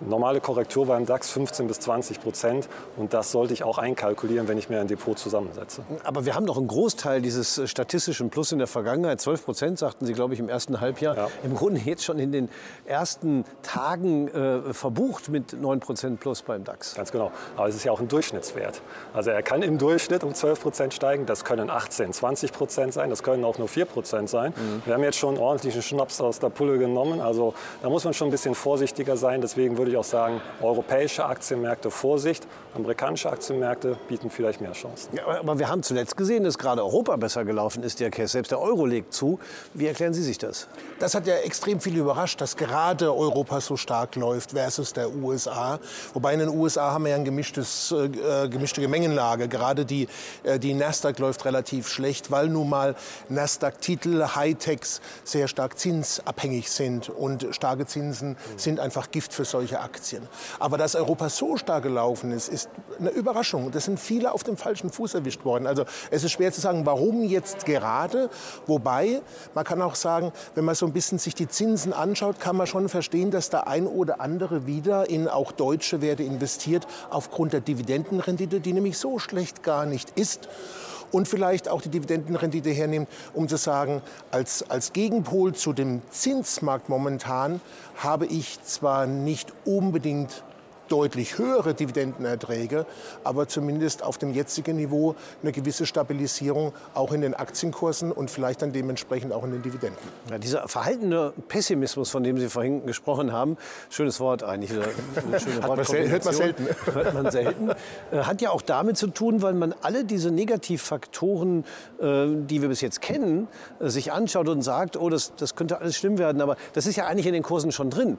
Normale 0.00 0.40
Korrektur 0.40 0.86
beim 0.86 1.06
DAX 1.06 1.30
15 1.30 1.66
bis 1.66 1.80
20 1.80 2.20
Prozent 2.20 2.68
und 2.96 3.14
das 3.14 3.32
sollte 3.32 3.52
ich 3.52 3.64
auch 3.64 3.78
einkalkulieren, 3.78 4.48
wenn 4.48 4.58
ich 4.58 4.68
mir 4.68 4.80
ein 4.80 4.88
Depot 4.88 5.18
zusammensetze. 5.18 5.82
Aber 6.04 6.24
wir 6.24 6.34
haben 6.34 6.46
doch 6.46 6.56
einen 6.56 6.68
Großteil 6.68 7.20
dieses 7.20 7.60
statistischen 7.68 8.30
Plus 8.30 8.52
in 8.52 8.58
der 8.58 8.66
Vergangenheit, 8.66 9.20
12 9.20 9.44
Prozent 9.44 9.78
sagten 9.78 10.06
Sie, 10.06 10.12
glaube 10.12 10.34
ich, 10.34 10.40
im 10.40 10.48
ersten 10.48 10.80
Halbjahr, 10.80 11.16
ja. 11.16 11.28
im 11.42 11.54
Grunde 11.54 11.80
jetzt 11.84 12.04
schon 12.04 12.18
in 12.18 12.32
den 12.32 12.48
ersten 12.86 13.44
Tagen 13.62 14.28
äh, 14.28 14.72
verbucht 14.72 15.28
mit 15.28 15.52
9 15.52 15.80
Prozent 15.80 16.20
Plus 16.20 16.42
beim 16.42 16.64
DAX. 16.64 16.94
Ganz 16.94 17.12
genau. 17.12 17.32
Aber 17.56 17.68
es 17.68 17.74
ist 17.74 17.84
ja 17.84 17.92
auch 17.92 18.00
ein 18.00 18.08
Durchschnittswert. 18.08 18.80
Also 19.12 19.30
er 19.30 19.42
kann 19.42 19.62
im 19.62 19.78
Durchschnitt 19.78 20.24
um 20.24 20.34
12 20.34 20.60
Prozent 20.60 20.94
steigen, 20.94 21.26
das 21.26 21.44
können 21.44 21.70
18, 21.70 22.12
20 22.12 22.52
Prozent 22.52 22.92
sein, 22.92 23.10
das 23.10 23.22
können 23.22 23.44
auch 23.44 23.58
nur 23.58 23.68
4 23.68 23.84
Prozent 23.84 24.30
sein. 24.30 24.52
Mhm. 24.56 24.82
Wir 24.84 24.94
haben 24.94 25.02
jetzt 25.02 25.18
schon 25.18 25.38
ordentlichen 25.38 25.82
Schnaps 25.82 26.20
aus 26.20 26.38
der 26.38 26.50
Pulle 26.50 26.78
genommen, 26.78 27.20
also 27.20 27.54
da 27.82 27.88
muss 27.88 28.04
man 28.04 28.14
schon 28.14 28.28
ein 28.28 28.30
bisschen 28.30 28.54
vorsichtiger 28.54 29.16
sein. 29.16 29.40
Deswegen 29.40 29.78
würde 29.78 29.87
würde 29.88 29.96
ich 29.96 30.00
auch 30.00 30.04
sagen, 30.04 30.42
europäische 30.60 31.24
Aktienmärkte 31.24 31.90
Vorsicht, 31.90 32.46
amerikanische 32.74 33.30
Aktienmärkte 33.30 33.96
bieten 34.08 34.30
vielleicht 34.30 34.60
mehr 34.60 34.72
Chancen. 34.72 35.16
Ja, 35.16 35.26
aber 35.26 35.58
wir 35.58 35.68
haben 35.68 35.82
zuletzt 35.82 36.16
gesehen, 36.16 36.44
dass 36.44 36.58
gerade 36.58 36.82
Europa 36.82 37.16
besser 37.16 37.44
gelaufen 37.44 37.82
ist, 37.82 38.00
der 38.00 38.10
Kess. 38.10 38.32
Selbst 38.32 38.50
der 38.50 38.60
Euro 38.60 38.86
legt 38.86 39.12
zu. 39.12 39.38
Wie 39.74 39.86
erklären 39.86 40.14
Sie 40.14 40.22
sich 40.22 40.38
das? 40.38 40.68
Das 40.98 41.14
hat 41.14 41.26
ja 41.26 41.36
extrem 41.36 41.80
viel 41.80 41.96
überrascht, 41.96 42.40
dass 42.40 42.56
gerade 42.56 43.14
Europa 43.14 43.60
so 43.60 43.76
stark 43.76 44.16
läuft 44.16 44.52
versus 44.52 44.92
der 44.92 45.14
USA. 45.14 45.78
Wobei 46.14 46.34
in 46.34 46.40
den 46.40 46.48
USA 46.48 46.92
haben 46.92 47.04
wir 47.04 47.10
ja 47.10 47.16
eine 47.16 47.24
gemischtes, 47.24 47.92
äh, 47.92 48.48
gemischte 48.48 48.80
Gemengenlage. 48.80 49.48
Gerade 49.48 49.84
die, 49.84 50.06
äh, 50.44 50.58
die 50.58 50.74
Nasdaq 50.74 51.18
läuft 51.18 51.44
relativ 51.44 51.88
schlecht, 51.88 52.30
weil 52.30 52.48
nun 52.48 52.68
mal 52.68 52.94
Nasdaq-Titel, 53.28 54.24
Hightechs 54.34 55.00
sehr 55.24 55.48
stark 55.48 55.78
zinsabhängig 55.78 56.70
sind. 56.70 57.08
Und 57.08 57.46
starke 57.52 57.86
Zinsen 57.86 58.36
sind 58.56 58.80
einfach 58.80 59.10
Gift 59.10 59.32
für 59.32 59.44
solche 59.44 59.77
Aktien. 59.80 60.26
Aber 60.58 60.78
dass 60.78 60.94
Europa 60.94 61.28
so 61.28 61.56
stark 61.56 61.82
gelaufen 61.82 62.32
ist, 62.32 62.48
ist 62.48 62.68
eine 62.98 63.10
Überraschung. 63.10 63.70
Das 63.70 63.84
sind 63.84 63.98
viele 63.98 64.32
auf 64.32 64.42
dem 64.44 64.56
falschen 64.56 64.90
Fuß 64.90 65.14
erwischt 65.14 65.44
worden. 65.44 65.66
Also 65.66 65.84
es 66.10 66.24
ist 66.24 66.32
schwer 66.32 66.52
zu 66.52 66.60
sagen, 66.60 66.86
warum 66.86 67.22
jetzt 67.24 67.66
gerade. 67.66 68.30
Wobei, 68.66 69.20
man 69.54 69.64
kann 69.64 69.82
auch 69.82 69.94
sagen, 69.94 70.32
wenn 70.54 70.64
man 70.64 70.74
so 70.74 70.86
ein 70.86 70.92
bisschen 70.92 71.18
sich 71.18 71.34
die 71.34 71.48
Zinsen 71.48 71.92
anschaut, 71.92 72.40
kann 72.40 72.56
man 72.56 72.66
schon 72.66 72.88
verstehen, 72.88 73.30
dass 73.30 73.50
der 73.50 73.68
ein 73.68 73.86
oder 73.86 74.20
andere 74.20 74.66
wieder 74.66 75.08
in 75.08 75.28
auch 75.28 75.52
deutsche 75.52 76.00
Werte 76.00 76.22
investiert, 76.22 76.86
aufgrund 77.10 77.52
der 77.52 77.60
Dividendenrendite, 77.60 78.60
die 78.60 78.72
nämlich 78.72 78.98
so 78.98 79.18
schlecht 79.18 79.62
gar 79.62 79.86
nicht 79.86 80.10
ist 80.18 80.48
und 81.12 81.28
vielleicht 81.28 81.68
auch 81.68 81.80
die 81.80 81.88
Dividendenrendite 81.88 82.70
hernehmen, 82.70 83.06
um 83.34 83.48
zu 83.48 83.56
sagen, 83.56 84.02
als, 84.30 84.68
als 84.70 84.92
Gegenpol 84.92 85.54
zu 85.54 85.72
dem 85.72 86.02
Zinsmarkt 86.10 86.88
momentan 86.88 87.60
habe 87.96 88.26
ich 88.26 88.62
zwar 88.62 89.06
nicht 89.06 89.52
unbedingt 89.64 90.42
deutlich 90.88 91.38
höhere 91.38 91.74
Dividendenerträge, 91.74 92.86
aber 93.24 93.48
zumindest 93.48 94.02
auf 94.02 94.18
dem 94.18 94.32
jetzigen 94.32 94.76
Niveau 94.76 95.14
eine 95.42 95.52
gewisse 95.52 95.86
Stabilisierung 95.86 96.72
auch 96.94 97.12
in 97.12 97.20
den 97.20 97.34
Aktienkursen 97.34 98.12
und 98.12 98.30
vielleicht 98.30 98.62
dann 98.62 98.72
dementsprechend 98.72 99.32
auch 99.32 99.44
in 99.44 99.52
den 99.52 99.62
Dividenden. 99.62 99.98
Ja, 100.30 100.38
dieser 100.38 100.68
verhaltene 100.68 101.32
Pessimismus, 101.48 102.10
von 102.10 102.22
dem 102.22 102.38
Sie 102.38 102.48
vorhin 102.48 102.86
gesprochen 102.86 103.32
haben, 103.32 103.56
schönes 103.90 104.20
Wort 104.20 104.42
eigentlich, 104.42 104.70
schöne 105.38 106.08
hört 106.08 106.24
man 106.24 106.34
selten. 106.34 106.66
Hört 106.92 107.14
man 107.14 107.30
selten. 107.30 107.70
Äh, 108.10 108.18
hat 108.18 108.40
ja 108.40 108.50
auch 108.50 108.62
damit 108.62 108.96
zu 108.96 109.08
tun, 109.08 109.42
weil 109.42 109.54
man 109.54 109.74
alle 109.82 110.04
diese 110.04 110.30
Negativfaktoren, 110.30 111.64
äh, 112.00 112.26
die 112.46 112.62
wir 112.62 112.68
bis 112.68 112.80
jetzt 112.80 113.00
kennen, 113.00 113.48
äh, 113.80 113.88
sich 113.88 114.12
anschaut 114.12 114.48
und 114.48 114.62
sagt, 114.62 114.96
oh, 114.96 115.08
das, 115.08 115.32
das 115.36 115.54
könnte 115.54 115.80
alles 115.80 115.96
schlimm 115.96 116.18
werden. 116.18 116.40
Aber 116.40 116.56
das 116.72 116.86
ist 116.86 116.96
ja 116.96 117.06
eigentlich 117.06 117.26
in 117.26 117.32
den 117.32 117.42
Kursen 117.42 117.72
schon 117.72 117.90
drin. 117.90 118.18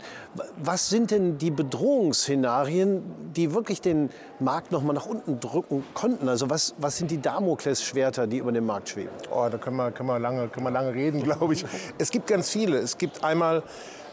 Was 0.57 0.89
sind 0.89 1.12
denn 1.12 1.38
die 1.38 1.51
Bedrohungsszenarien? 1.51 2.58
Szenarien, 2.59 3.03
die 3.35 3.53
wirklich 3.53 3.81
den 3.81 4.09
Markt 4.39 4.71
noch 4.71 4.83
mal 4.83 4.94
nach 4.94 5.06
unten 5.06 5.39
drücken 5.39 5.83
konnten? 5.94 6.27
Also 6.27 6.50
was, 6.50 6.75
was 6.77 6.97
sind 6.97 7.11
die 7.11 7.21
Damoklesschwerter, 7.21 8.27
die 8.27 8.38
über 8.38 8.51
dem 8.51 8.65
Markt 8.65 8.89
schweben? 8.89 9.11
Oh, 9.31 9.47
da 9.50 9.57
können 9.57 9.77
wir, 9.77 9.91
können 9.91 10.09
wir, 10.09 10.19
lange, 10.19 10.47
können 10.50 10.65
wir 10.65 10.71
lange 10.71 10.94
reden, 10.94 11.23
glaube 11.23 11.53
ich. 11.53 11.65
Es 11.97 12.11
gibt 12.11 12.27
ganz 12.27 12.50
viele. 12.50 12.77
Es 12.77 12.97
gibt 12.97 13.23
einmal, 13.23 13.63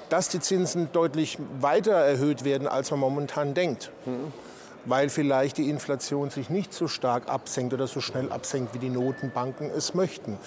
dass 0.08 0.28
die 0.28 0.40
Zinsen 0.40 0.88
deutlich 0.92 1.38
weiter 1.60 1.92
erhöht 1.92 2.44
werden, 2.44 2.68
als 2.68 2.90
man 2.90 3.00
momentan 3.00 3.54
denkt. 3.54 3.90
Mhm 4.04 4.32
weil 4.86 5.08
vielleicht 5.08 5.58
die 5.58 5.68
Inflation 5.68 6.30
sich 6.30 6.50
nicht 6.50 6.72
so 6.72 6.88
stark 6.88 7.28
absenkt 7.28 7.74
oder 7.74 7.86
so 7.86 8.00
schnell 8.00 8.32
absenkt, 8.32 8.74
wie 8.74 8.78
die 8.78 8.90
Notenbanken 8.90 9.70
es 9.70 9.94
möchten. 9.94 10.38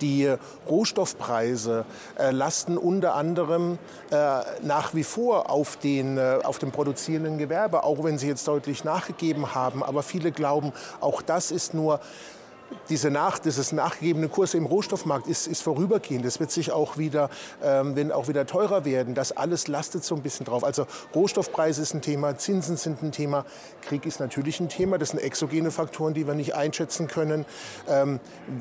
Die 0.00 0.32
Rohstoffpreise 0.68 1.84
äh, 2.18 2.30
lasten 2.30 2.78
unter 2.78 3.14
anderem 3.14 3.78
äh, 4.10 4.40
nach 4.62 4.94
wie 4.94 5.04
vor 5.04 5.50
auf, 5.50 5.76
den, 5.76 6.18
äh, 6.18 6.38
auf 6.44 6.58
dem 6.58 6.70
produzierenden 6.70 7.38
Gewerbe, 7.38 7.84
auch 7.84 8.04
wenn 8.04 8.18
sie 8.18 8.28
jetzt 8.28 8.46
deutlich 8.46 8.84
nachgegeben 8.84 9.54
haben. 9.54 9.82
Aber 9.82 10.02
viele 10.02 10.32
glauben, 10.32 10.72
auch 11.00 11.22
das 11.22 11.50
ist 11.50 11.74
nur 11.74 12.00
diese 12.88 13.10
Nach, 13.10 13.38
dieses 13.38 13.72
nachgegebene 13.72 14.28
Kurs 14.28 14.54
im 14.54 14.66
Rohstoffmarkt 14.66 15.26
ist, 15.26 15.46
ist 15.46 15.62
vorübergehend. 15.62 16.24
Das 16.24 16.40
wird 16.40 16.50
sich 16.50 16.72
auch 16.72 16.98
wieder, 16.98 17.30
ähm, 17.62 17.96
wenn 17.96 18.12
auch 18.12 18.28
wieder 18.28 18.46
teurer 18.46 18.84
werden. 18.84 19.14
Das 19.14 19.32
alles 19.32 19.68
lastet 19.68 20.04
so 20.04 20.14
ein 20.14 20.22
bisschen 20.22 20.46
drauf. 20.46 20.64
Also 20.64 20.86
Rohstoffpreise 21.14 21.82
ist 21.82 21.94
ein 21.94 22.02
Thema, 22.02 22.36
Zinsen 22.38 22.76
sind 22.76 23.02
ein 23.02 23.12
Thema, 23.12 23.44
Krieg 23.82 24.06
ist 24.06 24.20
natürlich 24.20 24.60
ein 24.60 24.68
Thema. 24.68 24.98
Das 24.98 25.10
sind 25.10 25.20
exogene 25.20 25.70
Faktoren, 25.70 26.14
die 26.14 26.26
wir 26.26 26.34
nicht 26.34 26.54
einschätzen 26.54 27.08
können. 27.08 27.44
Ähm, 27.88 28.20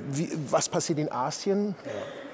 wie, 0.10 0.30
was 0.50 0.69
passiert 0.69 1.00
in 1.00 1.12
Asien? 1.12 1.75
Ja 1.86 2.25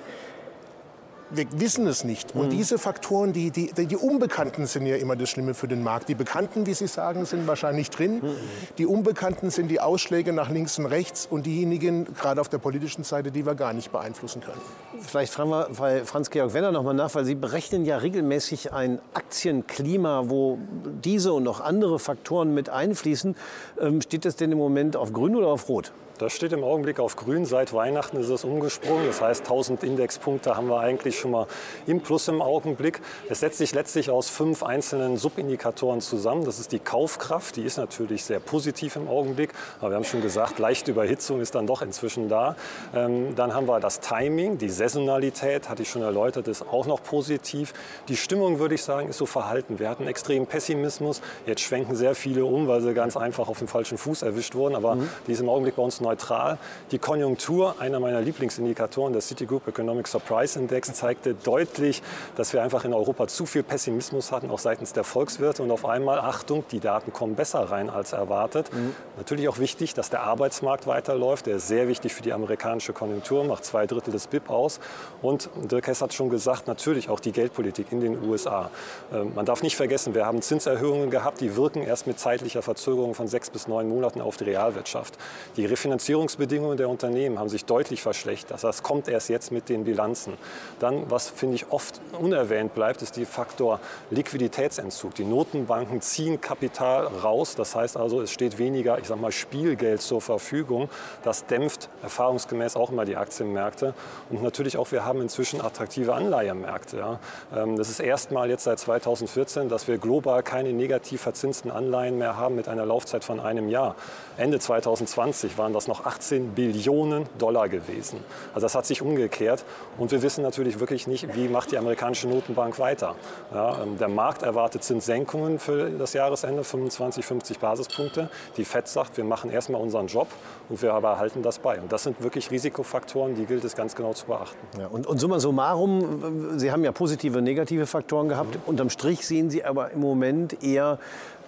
wir 1.34 1.48
wissen 1.54 1.88
es 1.88 2.04
nicht. 2.04 2.36
Und 2.36 2.48
mhm. 2.48 2.50
diese 2.52 2.78
Faktoren, 2.78 3.34
die, 3.34 3.52
die, 3.52 3.72
die 3.74 3.96
Unbekannten 3.96 4.66
sind 4.66 4.86
ja 4.86 4.96
immer 4.96 5.16
das 5.16 5.30
Schlimme 5.30 5.54
für 5.54 5.68
den 5.68 5.84
Markt. 5.84 6.10
Die 6.10 6.16
Bekannten, 6.16 6.66
wie 6.66 6.74
Sie 6.74 6.88
sagen, 6.88 7.26
sind 7.26 7.48
wahrscheinlich 7.48 7.90
drin. 7.90 8.16
Mhm. 8.16 8.36
Die 8.78 8.86
Unbekannten 8.86 9.50
sind 9.50 9.70
die 9.70 9.80
Ausschläge 9.80 10.34
nach 10.34 10.50
links 10.50 10.78
und 10.80 10.86
rechts 10.86 11.28
und 11.30 11.46
diejenigen, 11.46 12.06
gerade 12.14 12.42
auf 12.42 12.50
der 12.50 12.58
politischen 12.58 13.04
Seite, 13.04 13.32
die 13.32 13.46
wir 13.46 13.56
gar 13.56 13.74
nicht 13.74 13.92
beeinflussen 13.92 14.42
können. 14.42 14.62
Vielleicht 15.02 15.34
fragen 15.34 15.50
wir 15.50 15.70
bei 15.78 16.04
Franz-Georg 16.06 16.54
Wenner 16.54 16.72
noch 16.72 16.84
mal 16.84 16.94
nach, 16.94 17.14
weil 17.16 17.26
Sie 17.26 17.36
berechnen 17.36 17.86
ja 17.86 17.98
regelmäßig 17.98 18.74
ein 18.74 19.00
Aktienklima, 19.14 20.24
wo 20.28 20.58
diese 21.04 21.34
und 21.34 21.44
noch 21.44 21.62
andere 21.62 22.00
Faktoren 22.00 22.54
mit 22.54 22.70
einfließen. 22.70 23.36
Ähm, 23.80 24.02
steht 24.02 24.26
das 24.26 24.36
denn 24.36 24.52
im 24.52 24.58
Moment 24.58 24.96
auf 24.96 25.14
grün 25.14 25.36
oder 25.36 25.48
auf 25.48 25.70
rot? 25.70 25.92
Das 26.22 26.34
steht 26.34 26.54
im 26.54 26.64
Augenblick 26.64 27.00
auf 27.00 27.16
grün. 27.16 27.46
Seit 27.48 27.74
Weihnachten 27.74 28.16
ist 28.16 28.30
es 28.30 28.44
umgesprungen. 28.44 29.08
Das 29.08 29.22
heißt, 29.22 29.42
1000 29.42 29.84
Indexpunkte 29.84 30.56
haben 30.56 30.68
wir 30.68 30.80
eigentlich 30.80 31.18
schon 31.18 31.32
mal 31.32 31.48
im 31.88 32.02
Plus 32.02 32.28
im 32.28 32.44
Augenblick. 32.44 33.02
Es 33.28 33.40
setzt 33.40 33.58
sich 33.58 33.74
letztlich 33.74 34.12
aus 34.12 34.30
fünf 34.30 34.62
einzelnen 34.62 35.18
Subindikatoren 35.18 36.00
zusammen. 36.00 36.46
Das 36.46 36.60
ist 36.60 36.74
die 36.74 36.78
Kaufkraft. 36.78 37.56
Die 37.56 37.64
ist 37.64 37.78
natürlich 37.78 38.24
sehr 38.24 38.40
positiv 38.40 38.98
im 38.98 39.08
Augenblick. 39.08 39.50
Aber 39.80 39.90
wir 39.90 39.96
haben 39.96 40.04
schon 40.04 40.22
gesagt, 40.22 40.60
leichte 40.60 40.92
Überhitzung 40.92 41.42
ist 41.42 41.56
dann 41.56 41.66
doch 41.66 41.82
inzwischen 41.82 42.30
da. 42.30 42.56
Ähm, 42.94 43.36
dann 43.36 43.56
haben 43.56 43.68
wir 43.68 43.80
das 43.80 44.00
Timing, 44.00 44.60
die 44.60 44.70
Saisonalität, 44.70 45.70
hatte 45.70 45.82
ich 45.82 45.90
schon 45.90 46.04
erläutert, 46.04 46.48
ist 46.48 46.62
auch 46.62 46.86
noch 46.86 47.02
positiv. 47.02 47.74
Die 48.10 48.16
Stimmung, 48.16 48.60
würde 48.60 48.76
ich 48.76 48.84
sagen, 48.84 49.10
ist 49.10 49.18
so 49.18 49.26
verhalten. 49.26 49.80
Wir 49.80 49.90
hatten 49.90 50.06
extremen 50.06 50.46
Pessimismus. 50.46 51.20
Jetzt 51.48 51.62
schwenken 51.62 51.96
sehr 51.96 52.14
viele 52.14 52.46
um, 52.46 52.68
weil 52.68 52.82
sie 52.82 52.94
ganz 52.94 53.18
einfach 53.18 53.50
auf 53.50 53.58
dem 53.58 53.68
falschen 53.68 53.98
Fuß 53.98 54.22
erwischt 54.22 54.54
wurden. 54.54 54.76
Aber 54.76 54.94
mhm. 54.94 55.10
die 55.26 55.32
ist 55.32 55.40
im 55.40 55.50
Augenblick 55.50 55.76
bei 55.76 55.82
uns 55.82 56.00
neu 56.00 56.11
neutral. 56.12 56.58
Die 56.92 57.00
Konjunktur, 57.00 57.76
einer 57.80 58.00
meiner 58.00 58.22
Lieblingsindikatoren, 58.22 59.14
der 59.14 59.22
Citigroup 59.22 59.68
Economic 59.68 60.08
Surprise 60.08 60.60
Index, 60.60 60.94
zeigte 60.94 61.34
deutlich, 61.34 62.02
dass 62.36 62.54
wir 62.54 62.62
einfach 62.62 62.84
in 62.86 62.94
Europa 62.94 63.28
zu 63.28 63.46
viel 63.46 63.64
Pessimismus 63.64 64.32
hatten, 64.32 64.50
auch 64.50 64.60
seitens 64.60 64.94
der 64.94 65.04
Volkswirte. 65.04 65.64
Und 65.64 65.72
auf 65.72 65.86
einmal, 65.86 66.20
Achtung, 66.20 66.64
die 66.72 66.80
Daten 66.80 67.14
kommen 67.14 67.36
besser 67.36 67.60
rein 67.72 67.90
als 67.90 68.12
erwartet. 68.14 68.74
Mhm. 68.74 68.94
Natürlich 69.18 69.48
auch 69.48 69.60
wichtig, 69.60 69.94
dass 69.94 70.10
der 70.10 70.24
Arbeitsmarkt 70.24 70.86
weiterläuft. 70.88 71.46
Der 71.46 71.58
ist 71.58 71.68
sehr 71.68 71.88
wichtig 71.88 72.14
für 72.14 72.24
die 72.24 72.34
amerikanische 72.34 72.94
Konjunktur, 72.94 73.44
macht 73.46 73.64
zwei 73.64 73.88
Drittel 73.88 74.12
des 74.12 74.28
BIP 74.28 74.50
aus. 74.50 74.80
Und 75.22 75.50
Dirk 75.56 75.88
Hess 75.88 76.02
hat 76.02 76.14
schon 76.14 76.30
gesagt, 76.30 76.68
natürlich 76.68 77.10
auch 77.10 77.20
die 77.20 77.32
Geldpolitik 77.32 77.92
in 77.92 78.02
den 78.02 78.22
USA. 78.24 78.70
Ähm, 79.14 79.32
man 79.36 79.46
darf 79.46 79.64
nicht 79.64 79.76
vergessen, 79.78 80.14
wir 80.14 80.26
haben 80.26 80.42
Zinserhöhungen 80.42 81.10
gehabt, 81.10 81.40
die 81.42 81.56
wirken 81.56 81.84
erst 81.84 82.08
mit 82.08 82.20
zeitlicher 82.20 82.62
Verzögerung 82.62 83.14
von 83.16 83.28
sechs 83.28 83.50
bis 83.50 83.68
neun 83.68 83.88
Monaten 83.88 84.20
auf 84.20 84.38
die 84.38 84.44
Realwirtschaft. 84.44 85.18
Die 85.56 85.66
Refinanzierung 85.66 85.91
Finanzierungsbedingungen 85.92 86.78
der 86.78 86.88
Unternehmen 86.88 87.38
haben 87.38 87.50
sich 87.50 87.66
deutlich 87.66 88.02
verschlechtert. 88.02 88.64
Das 88.64 88.82
kommt 88.82 89.10
erst 89.10 89.28
jetzt 89.28 89.52
mit 89.52 89.68
den 89.68 89.84
Bilanzen. 89.84 90.36
Dann, 90.80 91.12
was 91.12 91.30
finde 91.30 91.56
ich 91.56 91.70
oft 91.70 92.00
unerwähnt 92.18 92.74
bleibt, 92.74 93.02
ist 93.02 93.18
der 93.18 93.26
Faktor 93.26 93.82
Liquiditätsentzug. 94.10 95.16
Die 95.16 95.26
Notenbanken 95.26 96.00
ziehen 96.00 96.40
Kapital 96.40 97.08
raus. 97.08 97.56
Das 97.56 97.76
heißt 97.76 97.98
also, 97.98 98.22
es 98.22 98.32
steht 98.32 98.58
weniger, 98.58 99.00
ich 99.00 99.08
sag 99.08 99.20
mal, 99.20 99.34
Spielgeld 99.34 100.02
zur 100.02 100.22
Verfügung. 100.22 100.88
Das 101.24 101.46
dämpft 101.46 101.90
erfahrungsgemäß 102.04 102.78
auch 102.78 102.90
immer 102.90 103.04
die 103.04 103.18
Aktienmärkte. 103.18 103.94
Und 104.30 104.42
natürlich 104.42 104.78
auch, 104.78 104.94
wir 104.94 105.04
haben 105.04 105.20
inzwischen 105.20 105.60
attraktive 105.60 106.14
Anleihemärkte. 106.14 107.00
Ja. 107.00 107.20
Ähm, 107.54 107.76
das 107.76 107.90
ist 107.90 108.00
erstmal 108.00 108.50
jetzt 108.50 108.64
seit 108.64 108.80
2014, 108.80 109.68
dass 109.68 109.90
wir 109.90 109.98
global 109.98 110.42
keine 110.42 110.72
negativ 110.72 111.20
verzinsten 111.20 111.70
Anleihen 111.70 112.18
mehr 112.18 112.38
haben 112.38 112.56
mit 112.56 112.70
einer 112.70 112.86
Laufzeit 112.86 113.26
von 113.26 113.42
einem 113.42 113.68
Jahr. 113.68 113.98
Ende 114.38 114.58
2020 114.58 115.58
waren 115.58 115.74
das 115.74 115.81
das 115.82 115.88
noch 115.88 116.06
18 116.06 116.54
Billionen 116.54 117.26
Dollar 117.40 117.68
gewesen. 117.68 118.20
Also 118.54 118.66
das 118.66 118.76
hat 118.76 118.86
sich 118.86 119.02
umgekehrt. 119.02 119.66
Und 119.98 120.12
wir 120.12 120.22
wissen 120.22 120.44
natürlich 120.44 120.80
wirklich 120.80 121.08
nicht, 121.08 121.36
wie 121.36 121.48
macht 121.48 121.72
die 121.72 121.78
amerikanische 121.78 122.28
Notenbank 122.28 122.78
weiter. 122.78 123.16
Ja, 123.54 123.82
ähm, 123.82 123.98
der 123.98 124.08
Markt 124.08 124.44
erwartet 124.44 124.84
Zinssenkungen 124.84 125.58
für 125.58 125.90
das 125.90 126.14
Jahresende, 126.14 126.64
25, 126.64 127.26
50 127.26 127.60
Basispunkte. 127.60 128.30
Die 128.58 128.66
FED 128.66 128.88
sagt, 128.88 129.18
wir 129.18 129.24
machen 129.24 129.50
erstmal 129.50 129.82
unseren 129.82 130.08
Job 130.08 130.28
und 130.70 130.82
wir 130.82 130.94
aber 130.94 131.18
halten 131.18 131.42
das 131.42 131.58
bei. 131.58 131.80
Und 131.80 131.92
das 131.92 132.04
sind 132.04 132.22
wirklich 132.22 132.52
Risikofaktoren, 132.52 133.36
die 133.36 133.46
gilt 133.46 133.64
es 133.64 133.76
ganz 133.76 133.96
genau 133.96 134.14
zu 134.14 134.28
beachten. 134.28 134.58
Ja, 134.80 134.88
und, 134.88 135.08
und 135.08 135.20
summa 135.20 135.40
summarum, 135.40 136.60
Sie 136.60 136.72
haben 136.72 136.84
ja 136.84 136.92
positive 136.92 137.40
und 137.40 137.44
negative 137.44 137.88
Faktoren 137.88 138.30
gehabt. 138.30 138.56
Mhm. 138.56 138.62
Unterm 138.68 138.90
Strich 138.92 139.26
sehen 139.26 139.50
Sie 139.50 139.64
aber 139.64 139.92
im 139.92 140.00
Moment 140.00 140.64
eher 140.64 141.00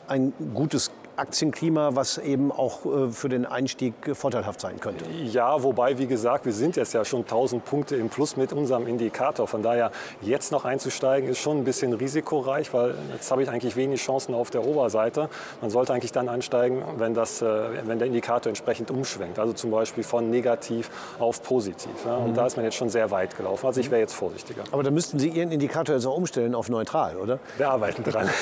ein 0.07 0.33
gutes 0.53 0.91
Aktienklima, 1.15 1.91
was 1.93 2.17
eben 2.17 2.51
auch 2.51 2.85
äh, 2.85 3.11
für 3.11 3.29
den 3.29 3.45
Einstieg 3.45 3.93
vorteilhaft 4.13 4.61
sein 4.61 4.79
könnte. 4.79 5.05
Ja, 5.09 5.61
wobei, 5.63 5.97
wie 5.97 6.07
gesagt, 6.07 6.45
wir 6.45 6.53
sind 6.53 6.75
jetzt 6.75 6.93
ja 6.93 7.05
schon 7.05 7.21
1000 7.21 7.63
Punkte 7.63 7.95
im 7.95 8.09
Plus 8.09 8.35
mit 8.37 8.53
unserem 8.53 8.87
Indikator. 8.87 9.47
Von 9.47 9.61
daher, 9.61 9.91
jetzt 10.21 10.51
noch 10.51 10.65
einzusteigen, 10.65 11.29
ist 11.29 11.39
schon 11.39 11.57
ein 11.57 11.63
bisschen 11.63 11.93
risikoreich, 11.93 12.73
weil 12.73 12.95
jetzt 13.13 13.29
habe 13.31 13.43
ich 13.43 13.49
eigentlich 13.49 13.75
wenig 13.75 14.01
Chancen 14.01 14.33
auf 14.33 14.49
der 14.49 14.65
Oberseite. 14.65 15.29
Man 15.61 15.69
sollte 15.69 15.93
eigentlich 15.93 16.11
dann 16.11 16.29
einsteigen, 16.29 16.81
wenn, 16.97 17.13
das, 17.13 17.41
äh, 17.41 17.47
wenn 17.85 17.99
der 17.99 18.07
Indikator 18.07 18.49
entsprechend 18.49 18.89
umschwenkt. 18.89 19.39
Also 19.39 19.53
zum 19.53 19.71
Beispiel 19.71 20.03
von 20.03 20.29
negativ 20.29 20.89
auf 21.19 21.43
positiv. 21.43 21.91
Ja. 22.05 22.15
Und 22.15 22.31
mhm. 22.31 22.35
da 22.35 22.45
ist 22.47 22.55
man 22.55 22.65
jetzt 22.65 22.75
schon 22.75 22.89
sehr 22.89 23.11
weit 23.11 23.37
gelaufen. 23.37 23.67
Also 23.67 23.79
ich 23.79 23.91
wäre 23.91 24.01
jetzt 24.01 24.13
vorsichtiger. 24.13 24.63
Aber 24.71 24.83
dann 24.83 24.93
müssten 24.93 25.19
Sie 25.19 25.29
Ihren 25.29 25.51
Indikator 25.51 25.95
jetzt 25.95 26.05
auch 26.05 26.17
umstellen 26.17 26.55
auf 26.55 26.69
neutral, 26.69 27.17
oder? 27.17 27.39
Wir 27.57 27.69
arbeiten 27.69 28.03
dran. 28.03 28.29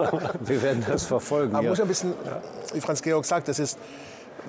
wir 0.40 0.62
werden 0.62 0.84
das 0.88 1.04
verfolgen. 1.04 1.52
Man 1.52 1.64
ja. 1.64 1.70
muss 1.70 1.80
ein 1.80 1.88
bisschen 1.88 1.99
wissen, 2.00 2.14
wie 2.72 2.80
Franz 2.80 3.02
Georg 3.02 3.24
sagt, 3.24 3.48
das 3.48 3.58
ist, 3.58 3.78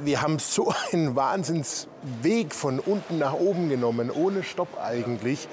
wir 0.04 0.22
haben 0.22 0.40
so 0.40 0.74
einen 0.92 1.16
Wahnsinnsweg 1.16 2.54
von 2.54 2.80
unten 2.80 3.18
nach 3.18 3.34
oben 3.34 3.70
genommen, 3.70 4.10
ohne 4.10 4.44
Stopp 4.44 4.70
eigentlich. 4.82 5.48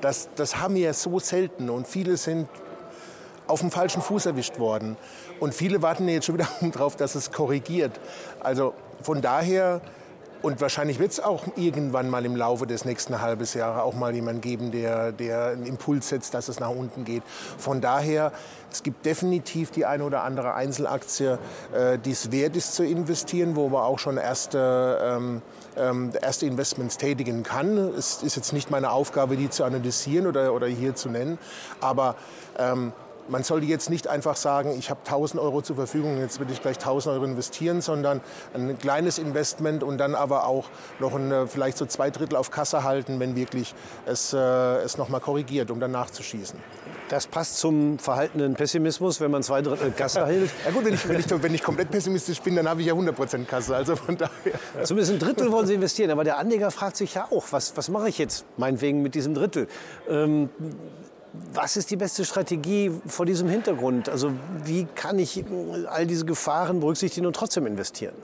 Das, 0.00 0.28
das 0.34 0.56
haben 0.56 0.74
wir 0.74 0.94
so 0.94 1.18
selten 1.18 1.70
und 1.70 1.86
viele 1.86 2.16
sind 2.16 2.48
auf 3.46 3.60
dem 3.60 3.70
falschen 3.70 4.02
Fuß 4.02 4.26
erwischt 4.26 4.58
worden. 4.58 4.96
Und 5.40 5.54
viele 5.54 5.82
warten 5.82 6.08
jetzt 6.08 6.26
schon 6.26 6.36
wieder 6.36 6.48
darauf, 6.72 6.96
dass 6.96 7.14
es 7.14 7.30
korrigiert. 7.30 7.92
Also 8.40 8.74
von 9.02 9.20
daher 9.20 9.80
und 10.42 10.60
wahrscheinlich 10.60 10.98
wird 10.98 11.12
es 11.12 11.20
auch 11.20 11.44
irgendwann 11.56 12.10
mal 12.10 12.24
im 12.24 12.36
Laufe 12.36 12.66
des 12.66 12.84
nächsten 12.84 13.20
halben 13.20 13.46
Jahres 13.54 13.82
auch 13.82 13.94
mal 13.94 14.14
jemanden 14.14 14.40
geben, 14.40 14.70
der, 14.72 15.12
der 15.12 15.46
einen 15.46 15.66
Impuls 15.66 16.08
setzt, 16.08 16.34
dass 16.34 16.48
es 16.48 16.60
nach 16.60 16.70
unten 16.70 17.04
geht. 17.04 17.22
Von 17.58 17.80
daher, 17.80 18.32
es 18.70 18.82
gibt 18.82 19.06
definitiv 19.06 19.70
die 19.70 19.86
eine 19.86 20.04
oder 20.04 20.24
andere 20.24 20.54
Einzelaktie, 20.54 21.38
äh, 21.74 21.98
die 21.98 22.10
es 22.10 22.32
wert 22.32 22.56
ist 22.56 22.74
zu 22.74 22.84
investieren, 22.84 23.56
wo 23.56 23.68
man 23.68 23.82
auch 23.82 23.98
schon 23.98 24.16
erste, 24.16 24.98
ähm, 25.02 25.42
ähm, 25.76 26.10
erste 26.20 26.46
Investments 26.46 26.98
tätigen 26.98 27.42
kann. 27.42 27.78
Es 27.78 28.22
ist 28.22 28.36
jetzt 28.36 28.52
nicht 28.52 28.70
meine 28.70 28.90
Aufgabe, 28.90 29.36
die 29.36 29.48
zu 29.48 29.64
analysieren 29.64 30.26
oder, 30.26 30.52
oder 30.52 30.66
hier 30.66 30.94
zu 30.94 31.08
nennen, 31.08 31.38
aber 31.80 32.16
ähm, 32.58 32.92
man 33.28 33.42
sollte 33.42 33.66
jetzt 33.66 33.90
nicht 33.90 34.08
einfach 34.08 34.36
sagen, 34.36 34.74
ich 34.78 34.90
habe 34.90 35.00
1000 35.04 35.40
Euro 35.42 35.62
zur 35.62 35.76
Verfügung, 35.76 36.18
jetzt 36.18 36.40
will 36.40 36.50
ich 36.50 36.60
gleich 36.60 36.76
1000 36.76 37.14
Euro 37.14 37.24
investieren, 37.24 37.80
sondern 37.80 38.20
ein 38.54 38.78
kleines 38.78 39.18
Investment 39.18 39.82
und 39.82 39.98
dann 39.98 40.14
aber 40.14 40.46
auch 40.46 40.66
noch 40.98 41.14
ein, 41.14 41.48
vielleicht 41.48 41.78
so 41.78 41.86
zwei 41.86 42.10
Drittel 42.10 42.36
auf 42.36 42.50
Kasse 42.50 42.84
halten, 42.84 43.20
wenn 43.20 43.36
wirklich 43.36 43.74
es, 44.06 44.32
äh, 44.32 44.38
es 44.38 44.98
nochmal 44.98 45.20
korrigiert, 45.20 45.70
um 45.70 45.80
dann 45.80 45.92
nachzuschießen. 45.92 46.58
Das 47.08 47.26
passt 47.26 47.58
zum 47.58 47.98
verhaltenen 47.98 48.54
Pessimismus, 48.54 49.20
wenn 49.20 49.30
man 49.30 49.42
zwei 49.42 49.60
Drittel 49.60 49.90
Kasse 49.90 50.24
hält. 50.26 50.50
Ja 50.64 50.70
gut, 50.70 50.84
wenn 50.86 50.94
ich, 50.94 51.06
wenn 51.06 51.20
ich, 51.20 51.42
wenn 51.42 51.54
ich 51.54 51.62
komplett 51.62 51.90
pessimistisch 51.90 52.40
bin, 52.40 52.56
dann 52.56 52.66
habe 52.66 52.80
ich 52.80 52.86
ja 52.86 52.94
100% 52.94 53.44
Kasse. 53.44 53.76
Also 53.76 53.96
von 53.96 54.16
daher. 54.16 54.32
Zumindest 54.84 55.12
ein 55.12 55.18
Drittel 55.18 55.52
wollen 55.52 55.66
Sie 55.66 55.74
investieren. 55.74 56.10
Aber 56.10 56.24
der 56.24 56.38
Anleger 56.38 56.70
fragt 56.70 56.96
sich 56.96 57.12
ja 57.12 57.26
auch, 57.30 57.44
was, 57.50 57.76
was 57.76 57.90
mache 57.90 58.08
ich 58.08 58.16
jetzt 58.16 58.46
meinetwegen 58.56 59.02
mit 59.02 59.14
diesem 59.14 59.34
Drittel? 59.34 59.68
Ähm, 60.08 60.48
was 61.32 61.76
ist 61.76 61.90
die 61.90 61.96
beste 61.96 62.24
Strategie 62.24 62.90
vor 63.06 63.26
diesem 63.26 63.48
Hintergrund? 63.48 64.08
Also 64.08 64.32
wie 64.64 64.86
kann 64.94 65.18
ich 65.18 65.44
all 65.88 66.06
diese 66.06 66.24
Gefahren 66.24 66.80
berücksichtigen 66.80 67.26
und 67.26 67.34
trotzdem 67.34 67.66
investieren? 67.66 68.14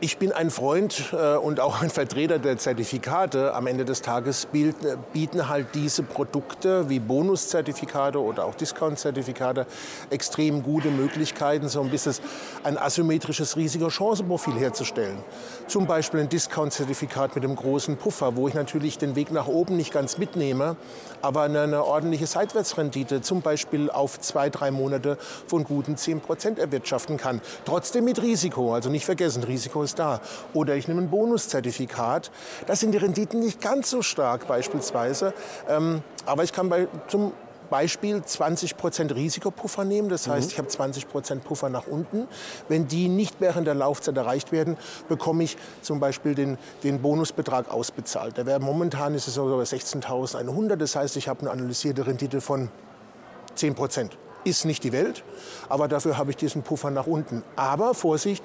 Ich 0.00 0.18
bin 0.18 0.30
ein 0.30 0.50
Freund 0.50 1.12
äh, 1.12 1.34
und 1.38 1.58
auch 1.58 1.82
ein 1.82 1.90
Vertreter 1.90 2.38
der 2.38 2.56
Zertifikate. 2.56 3.52
Am 3.52 3.66
Ende 3.66 3.84
des 3.84 4.00
Tages 4.00 4.46
bieten 4.46 5.48
halt 5.48 5.74
diese 5.74 6.04
Produkte 6.04 6.88
wie 6.88 7.00
Bonuszertifikate 7.00 8.22
oder 8.22 8.44
auch 8.44 8.54
Discount-Zertifikate 8.54 9.66
extrem 10.10 10.62
gute 10.62 10.90
Möglichkeiten, 10.90 11.68
so 11.68 11.80
ein 11.80 11.90
bisschen 11.90 12.14
ein 12.62 12.78
asymmetrisches 12.78 13.56
Risiko-Chance-Profil 13.56 14.54
herzustellen. 14.54 15.18
Zum 15.66 15.88
Beispiel 15.88 16.20
ein 16.20 16.28
Discount-Zertifikat 16.28 17.34
mit 17.34 17.42
einem 17.42 17.56
großen 17.56 17.96
Puffer, 17.96 18.36
wo 18.36 18.46
ich 18.46 18.54
natürlich 18.54 18.98
den 18.98 19.16
Weg 19.16 19.32
nach 19.32 19.48
oben 19.48 19.76
nicht 19.76 19.92
ganz 19.92 20.16
mitnehme, 20.16 20.76
aber 21.22 21.42
eine, 21.42 21.62
eine 21.62 21.84
ordentliche 21.84 22.28
Seitwärtsrendite 22.28 23.20
zum 23.20 23.42
Beispiel 23.42 23.90
auf 23.90 24.20
zwei, 24.20 24.48
drei 24.48 24.70
Monate 24.70 25.18
von 25.48 25.64
guten 25.64 25.96
10 25.96 26.20
Prozent 26.20 26.60
erwirtschaften 26.60 27.16
kann. 27.16 27.40
Trotzdem 27.64 28.04
mit 28.04 28.22
Risiko, 28.22 28.74
also 28.74 28.90
nicht 28.90 29.04
vergessen, 29.04 29.42
Risiko 29.42 29.87
ist 29.88 29.98
da. 29.98 30.20
Oder 30.54 30.76
ich 30.76 30.88
nehme 30.88 31.00
ein 31.00 31.10
Bonuszertifikat. 31.10 32.30
Da 32.66 32.76
sind 32.76 32.92
die 32.92 32.98
Renditen 32.98 33.40
nicht 33.40 33.60
ganz 33.60 33.90
so 33.90 34.02
stark 34.02 34.46
beispielsweise. 34.46 35.32
Ähm, 35.68 36.02
aber 36.26 36.44
ich 36.44 36.52
kann 36.52 36.68
bei, 36.68 36.88
zum 37.08 37.32
Beispiel 37.70 38.16
20% 38.16 39.14
Risikopuffer 39.14 39.84
nehmen. 39.84 40.08
Das 40.08 40.28
heißt, 40.28 40.48
mhm. 40.48 40.52
ich 40.52 40.58
habe 40.58 40.68
20% 40.68 41.40
Puffer 41.40 41.68
nach 41.68 41.86
unten. 41.86 42.28
Wenn 42.68 42.88
die 42.88 43.08
nicht 43.08 43.36
während 43.40 43.66
der 43.66 43.74
Laufzeit 43.74 44.16
erreicht 44.16 44.52
werden, 44.52 44.76
bekomme 45.08 45.44
ich 45.44 45.56
zum 45.82 46.00
Beispiel 46.00 46.34
den, 46.34 46.58
den 46.82 47.00
Bonusbetrag 47.00 47.70
ausbezahlt. 47.70 48.36
Der 48.36 48.46
wäre, 48.46 48.60
momentan 48.60 49.14
ist 49.14 49.28
es 49.28 49.34
so 49.34 49.44
16.100. 49.46 50.76
Das 50.76 50.96
heißt, 50.96 51.16
ich 51.16 51.28
habe 51.28 51.40
eine 51.40 51.50
analysierte 51.50 52.06
Rendite 52.06 52.40
von 52.40 52.70
10% 53.56 54.10
Ist 54.44 54.64
nicht 54.64 54.84
die 54.84 54.92
Welt, 54.92 55.24
aber 55.68 55.88
dafür 55.88 56.16
habe 56.16 56.30
ich 56.30 56.36
diesen 56.36 56.62
Puffer 56.62 56.90
nach 56.90 57.06
unten. 57.06 57.42
Aber 57.56 57.94
Vorsicht, 57.94 58.42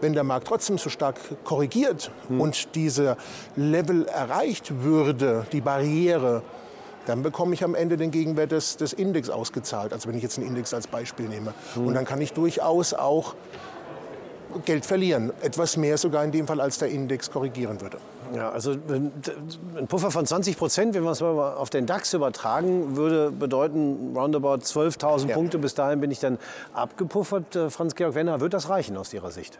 wenn 0.00 0.12
der 0.12 0.24
Markt 0.24 0.46
trotzdem 0.46 0.78
so 0.78 0.90
stark 0.90 1.16
korrigiert 1.44 2.10
hm. 2.28 2.40
und 2.40 2.74
dieser 2.74 3.16
Level 3.56 4.06
erreicht 4.06 4.82
würde, 4.82 5.46
die 5.52 5.60
Barriere, 5.60 6.42
dann 7.06 7.22
bekomme 7.22 7.54
ich 7.54 7.64
am 7.64 7.74
Ende 7.74 7.96
den 7.96 8.10
Gegenwert 8.10 8.52
des, 8.52 8.76
des 8.76 8.92
Index 8.92 9.30
ausgezahlt. 9.30 9.92
Also 9.92 10.08
wenn 10.08 10.16
ich 10.16 10.22
jetzt 10.22 10.38
einen 10.38 10.46
Index 10.46 10.74
als 10.74 10.86
Beispiel 10.86 11.28
nehme. 11.28 11.54
Hm. 11.74 11.86
Und 11.86 11.94
dann 11.94 12.04
kann 12.04 12.20
ich 12.20 12.32
durchaus 12.32 12.92
auch 12.94 13.34
Geld 14.64 14.86
verlieren. 14.86 15.32
Etwas 15.42 15.76
mehr 15.76 15.98
sogar 15.98 16.24
in 16.24 16.32
dem 16.32 16.46
Fall, 16.46 16.60
als 16.60 16.78
der 16.78 16.88
Index 16.88 17.30
korrigieren 17.30 17.80
würde. 17.80 17.98
Ja, 18.34 18.50
also 18.50 18.72
ein 18.72 19.86
Puffer 19.88 20.10
von 20.10 20.26
20 20.26 20.58
Prozent, 20.58 20.94
wenn 20.94 21.02
wir 21.02 21.12
es 21.12 21.20
mal 21.20 21.54
auf 21.54 21.70
den 21.70 21.86
DAX 21.86 22.12
übertragen, 22.12 22.96
würde 22.96 23.30
bedeuten 23.30 24.14
roundabout 24.14 24.62
12.000 24.62 25.28
ja. 25.28 25.34
Punkte. 25.34 25.58
Bis 25.58 25.74
dahin 25.74 26.00
bin 26.00 26.10
ich 26.10 26.20
dann 26.20 26.38
abgepuffert. 26.74 27.56
Äh, 27.56 27.70
Franz-Georg 27.70 28.14
Wenner, 28.14 28.40
wird 28.40 28.54
das 28.54 28.68
reichen 28.68 28.96
aus 28.96 29.12
Ihrer 29.14 29.30
Sicht? 29.30 29.58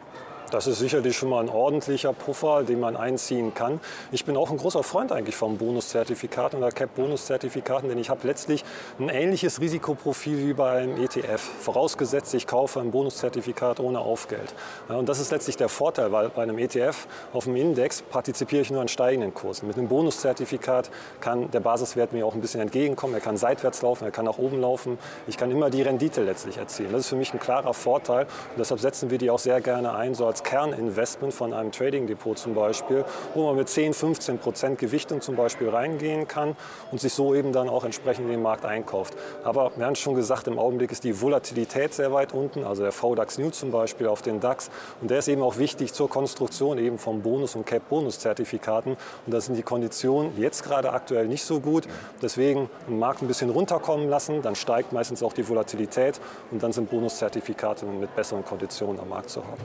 Das 0.51 0.65
ist 0.65 0.79
sicherlich 0.79 1.15
schon 1.15 1.29
mal 1.29 1.41
ein 1.41 1.49
ordentlicher 1.49 2.11
Puffer, 2.11 2.63
den 2.63 2.79
man 2.79 2.97
einziehen 2.97 3.53
kann. 3.53 3.79
Ich 4.11 4.25
bin 4.25 4.35
auch 4.35 4.49
ein 4.49 4.57
großer 4.57 4.81
Freund 4.81 5.11
eigentlich 5.11 5.35
vom 5.35 5.57
Bonuszertifikat 5.57 6.55
oder 6.55 6.71
Cap-Bonuszertifikaten, 6.71 7.87
denn 7.87 7.99
ich 7.99 8.09
habe 8.09 8.25
letztlich 8.25 8.65
ein 8.99 9.09
ähnliches 9.09 9.61
Risikoprofil 9.61 10.47
wie 10.47 10.53
bei 10.53 10.71
einem 10.71 10.97
ETF. 10.97 11.39
Vorausgesetzt, 11.39 12.33
ich 12.33 12.47
kaufe 12.47 12.79
ein 12.79 12.89
Bonuszertifikat 12.89 13.79
ohne 13.79 13.99
Aufgeld. 13.99 14.55
Und 14.87 15.07
das 15.07 15.19
ist 15.19 15.31
letztlich 15.31 15.55
der 15.55 15.69
Vorteil, 15.69 16.11
weil 16.11 16.29
bei 16.29 16.41
einem 16.41 16.57
ETF 16.57 17.07
auf 17.31 17.43
dem 17.43 17.55
Index 17.55 18.01
partizipiere 18.01 18.63
ich 18.63 18.71
nur 18.71 18.81
an 18.81 18.87
steigenden 18.87 19.35
Kursen. 19.35 19.67
Mit 19.67 19.77
einem 19.77 19.87
Bonuszertifikat 19.87 20.89
kann 21.21 21.51
der 21.51 21.59
Basiswert 21.59 22.11
mir 22.11 22.25
auch 22.25 22.33
ein 22.33 22.41
bisschen 22.41 22.61
entgegenkommen. 22.61 23.13
Er 23.13 23.21
kann 23.21 23.37
seitwärts 23.37 23.83
laufen, 23.83 24.05
er 24.05 24.11
kann 24.11 24.25
nach 24.25 24.39
oben 24.39 24.59
laufen. 24.59 24.97
Ich 25.27 25.37
kann 25.37 25.51
immer 25.51 25.69
die 25.69 25.83
Rendite 25.83 26.23
letztlich 26.23 26.57
erzielen. 26.57 26.91
Das 26.91 27.01
ist 27.01 27.09
für 27.09 27.15
mich 27.15 27.33
ein 27.35 27.39
klarer 27.39 27.75
Vorteil 27.75 28.23
und 28.23 28.57
deshalb 28.57 28.79
setzen 28.79 29.11
wir 29.11 29.19
die 29.19 29.29
auch 29.29 29.37
sehr 29.37 29.61
gerne 29.61 29.93
ein, 29.93 30.15
so 30.15 30.25
als 30.25 30.38
als 30.39 30.43
Kerninvestment 30.43 31.33
von 31.33 31.53
einem 31.53 31.71
Trading-Depot 31.71 32.37
zum 32.37 32.53
Beispiel, 32.53 33.03
wo 33.33 33.47
man 33.47 33.55
mit 33.55 33.67
10, 33.67 33.93
15 33.93 34.39
Prozent 34.39 34.79
Gewichtung 34.79 35.21
zum 35.21 35.35
Beispiel 35.35 35.69
reingehen 35.69 36.27
kann 36.27 36.55
und 36.91 37.01
sich 37.01 37.13
so 37.13 37.35
eben 37.35 37.51
dann 37.51 37.67
auch 37.67 37.83
entsprechend 37.83 38.25
in 38.25 38.31
den 38.31 38.41
Markt 38.41 38.65
einkauft. 38.65 39.15
Aber 39.43 39.71
wir 39.75 39.85
haben 39.85 39.95
schon 39.95 40.15
gesagt, 40.15 40.47
im 40.47 40.57
Augenblick 40.57 40.91
ist 40.91 41.03
die 41.03 41.19
Volatilität 41.21 41.93
sehr 41.93 42.13
weit 42.13 42.33
unten, 42.33 42.63
also 42.63 42.83
der 42.83 42.91
VDAX 42.91 43.37
New 43.37 43.49
zum 43.49 43.71
Beispiel 43.71 44.07
auf 44.07 44.21
den 44.21 44.39
DAX. 44.39 44.69
Und 45.01 45.11
der 45.11 45.19
ist 45.19 45.27
eben 45.27 45.41
auch 45.41 45.57
wichtig 45.57 45.93
zur 45.93 46.09
Konstruktion 46.09 46.77
eben 46.77 46.97
vom 46.97 47.21
Bonus- 47.21 47.55
und 47.55 47.65
Cap-Bonus-Zertifikaten. 47.65 48.91
Und 49.25 49.33
da 49.33 49.41
sind 49.41 49.55
die 49.55 49.63
Konditionen 49.63 50.39
jetzt 50.39 50.63
gerade 50.63 50.93
aktuell 50.93 51.27
nicht 51.27 51.43
so 51.43 51.59
gut. 51.59 51.87
Deswegen 52.21 52.69
den 52.87 52.99
Markt 52.99 53.21
ein 53.21 53.27
bisschen 53.27 53.49
runterkommen 53.49 54.09
lassen, 54.09 54.41
dann 54.41 54.55
steigt 54.55 54.93
meistens 54.93 55.21
auch 55.21 55.33
die 55.33 55.47
Volatilität 55.47 56.19
und 56.51 56.63
dann 56.63 56.71
sind 56.71 56.89
Bonuszertifikate 56.89 57.85
mit 57.85 58.15
besseren 58.15 58.45
Konditionen 58.45 58.99
am 58.99 59.09
Markt 59.09 59.29
zu 59.29 59.43
haben. 59.43 59.61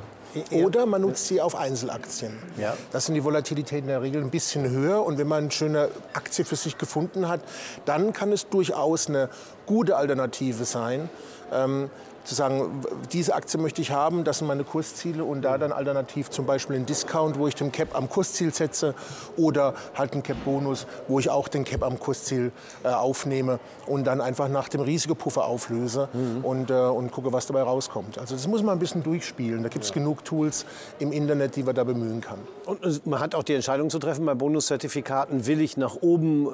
Oder 0.65 0.87
man 0.87 1.03
nutzt 1.03 1.27
sie 1.27 1.41
auf 1.41 1.55
Einzelaktien. 1.55 2.39
Ja. 2.57 2.77
Das 2.93 3.07
sind 3.07 3.15
die 3.15 3.25
Volatilitäten 3.25 3.85
in 3.85 3.89
der 3.89 4.03
Regel 4.03 4.23
ein 4.23 4.31
bisschen 4.31 4.69
höher. 4.69 5.05
Und 5.05 5.19
wenn 5.19 5.29
man 5.29 5.45
eine 5.45 5.51
schöne 5.51 5.91
Aktie 6.13 6.45
für 6.45 6.57
sich 6.57 6.79
gefunden 6.79 7.29
hat, 7.29 7.41
dann 7.85 8.13
kann 8.13 8.33
es 8.33 8.49
durchaus 8.49 9.09
eine 9.09 9.29
gute 9.67 9.97
Alternative 9.97 10.65
sein. 10.65 11.09
Ähm, 11.53 11.91
zu 12.25 12.35
sagen, 12.35 12.83
diese 13.13 13.35
Aktie 13.35 13.61
möchte 13.61 13.83
ich 13.83 13.91
haben, 13.91 14.25
das 14.25 14.39
sind 14.39 14.49
meine 14.49 14.65
Kursziele 14.65 15.25
und 15.25 15.43
da 15.43 15.59
dann 15.59 15.73
alternativ 15.73 16.31
zum 16.31 16.47
Beispiel 16.47 16.77
einen 16.77 16.87
Discount, 16.87 17.39
wo 17.39 17.47
ich 17.47 17.55
den 17.55 17.71
Cap 17.71 17.95
am 17.95 18.09
Kursziel 18.09 18.53
setze 18.53 18.95
oder 19.37 19.75
halt 19.95 20.13
einen 20.13 20.23
Cap-Bonus, 20.23 20.87
wo 21.09 21.19
ich 21.19 21.31
auch 21.31 21.49
den 21.49 21.65
Cap 21.65 21.83
am 21.83 21.99
Kursziel 21.99 22.53
äh, 22.83 22.89
aufnehme 22.89 23.61
und 23.87 24.05
dann 24.07 24.21
einfach 24.21 24.49
nach 24.49 24.69
dem 24.69 24.81
Risikopuffer 24.81 25.45
auflöse 25.45 26.09
mhm. 26.13 26.45
und, 26.45 26.71
äh, 26.71 26.75
und 26.75 27.13
gucke, 27.13 27.33
was 27.33 27.47
dabei 27.47 27.63
rauskommt. 27.63 28.19
Also 28.19 28.35
das 28.35 28.47
muss 28.47 28.63
man 28.63 28.77
ein 28.77 28.79
bisschen 28.79 29.03
durchspielen. 29.03 29.63
Da 29.63 29.69
gibt 29.69 29.85
es 29.85 29.91
ja. 29.91 29.95
genug 29.95 30.25
Tools 30.25 30.65
im 30.99 31.13
Internet, 31.13 31.57
die 31.57 31.63
man 31.63 31.75
da 31.75 31.85
bemühen 31.85 32.21
kann. 32.21 32.39
Und 32.65 33.07
man 33.07 33.21
hat 33.21 33.35
auch 33.35 33.43
die 33.43 33.55
Entscheidung 33.55 33.91
zu 33.91 33.99
treffen 33.99 34.25
bei 34.25 34.35
Bonuszertifikaten, 34.35 35.47
will 35.47 35.61
ich 35.61 35.77
nach 35.77 35.97
oben 36.01 36.49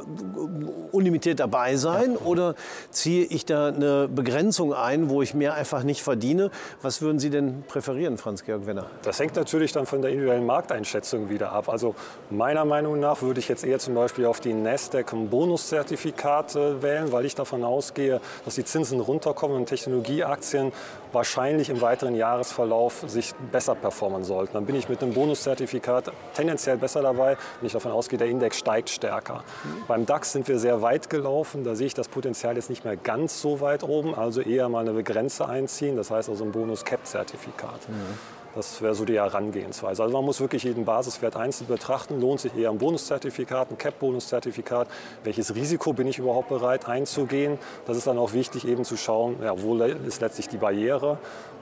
unlimitiert 0.90 1.40
dabei 1.40 1.76
sein 1.76 2.12
ja. 2.12 2.26
oder 2.26 2.54
ziehe 2.90 3.24
ich 3.24 3.46
da 3.46 3.68
eine 3.68 4.08
Begrenzung 4.08 4.74
ein, 4.74 5.08
wo 5.10 5.22
ich 5.22 5.34
mehr 5.34 5.54
einfach 5.60 5.82
nicht 5.84 6.02
verdiene? 6.02 6.50
Was 6.82 7.02
würden 7.02 7.18
Sie 7.18 7.30
denn 7.30 7.62
präferieren, 7.68 8.18
Franz-Georg 8.18 8.66
Wenner? 8.66 8.86
Das 9.02 9.20
hängt 9.20 9.36
natürlich 9.36 9.72
dann 9.72 9.86
von 9.86 10.00
der 10.00 10.10
individuellen 10.10 10.46
Markteinschätzung 10.46 11.28
wieder 11.28 11.52
ab. 11.52 11.68
Also 11.68 11.94
meiner 12.30 12.64
Meinung 12.64 12.98
nach 12.98 13.22
würde 13.22 13.40
ich 13.40 13.48
jetzt 13.48 13.64
eher 13.64 13.78
zum 13.78 13.94
Beispiel 13.94 14.24
auf 14.24 14.40
die 14.40 14.54
Nasdaq 14.54 15.12
ein 15.12 15.28
Bonuszertifikat 15.28 16.54
wählen, 16.54 17.12
weil 17.12 17.26
ich 17.26 17.34
davon 17.34 17.62
ausgehe, 17.62 18.20
dass 18.44 18.54
die 18.54 18.64
Zinsen 18.64 19.00
runterkommen 19.00 19.56
und 19.56 19.66
Technologieaktien 19.66 20.72
wahrscheinlich 21.12 21.70
im 21.70 21.80
weiteren 21.80 22.14
Jahresverlauf 22.14 23.04
sich 23.06 23.34
besser 23.52 23.74
performen 23.74 24.24
sollten. 24.24 24.54
Dann 24.54 24.66
bin 24.66 24.76
ich 24.76 24.88
mit 24.88 25.02
einem 25.02 25.12
Bonuszertifikat 25.12 26.12
tendenziell 26.34 26.76
besser 26.76 27.02
dabei, 27.02 27.36
wenn 27.60 27.66
ich 27.66 27.72
davon 27.72 27.92
ausgehe, 27.92 28.18
der 28.18 28.28
Index 28.28 28.58
steigt 28.58 28.90
stärker. 28.90 29.44
Mhm. 29.64 29.86
Beim 29.88 30.06
DAX 30.06 30.32
sind 30.32 30.48
wir 30.48 30.58
sehr 30.58 30.82
weit 30.82 31.10
gelaufen. 31.10 31.64
Da 31.64 31.74
sehe 31.74 31.88
ich 31.88 31.94
das 31.94 32.08
Potenzial 32.08 32.56
jetzt 32.56 32.70
nicht 32.70 32.84
mehr 32.84 32.96
ganz 32.96 33.40
so 33.40 33.60
weit 33.60 33.82
oben, 33.82 34.14
also 34.14 34.40
eher 34.40 34.68
mal 34.68 34.88
eine 34.88 35.02
Grenze 35.02 35.46
einziehen. 35.50 35.96
Das 35.96 36.10
heißt 36.10 36.28
also 36.28 36.44
ein 36.44 36.52
Bonus-Cap-Zertifikat. 36.52 37.88
Mhm. 37.88 38.18
Das 38.54 38.82
wäre 38.82 38.96
so 38.96 39.04
die 39.04 39.14
Herangehensweise. 39.14 40.02
Also 40.02 40.12
man 40.12 40.24
muss 40.24 40.40
wirklich 40.40 40.64
jeden 40.64 40.84
Basiswert 40.84 41.36
einzeln 41.36 41.68
betrachten. 41.68 42.20
Lohnt 42.20 42.40
sich 42.40 42.56
eher 42.56 42.70
ein 42.70 42.78
Bonuszertifikat, 42.78 43.70
ein 43.70 43.78
Cap-Bonuszertifikat? 43.78 44.88
Welches 45.22 45.54
Risiko 45.54 45.92
bin 45.92 46.08
ich 46.08 46.18
überhaupt 46.18 46.48
bereit 46.48 46.88
einzugehen? 46.88 47.58
Das 47.86 47.96
ist 47.96 48.08
dann 48.08 48.18
auch 48.18 48.32
wichtig, 48.32 48.66
eben 48.66 48.84
zu 48.84 48.96
schauen, 48.96 49.36
ja, 49.40 49.54
wo 49.62 49.76
ist 49.76 50.20
letztlich 50.20 50.48
die 50.48 50.56
Barriere 50.56 51.18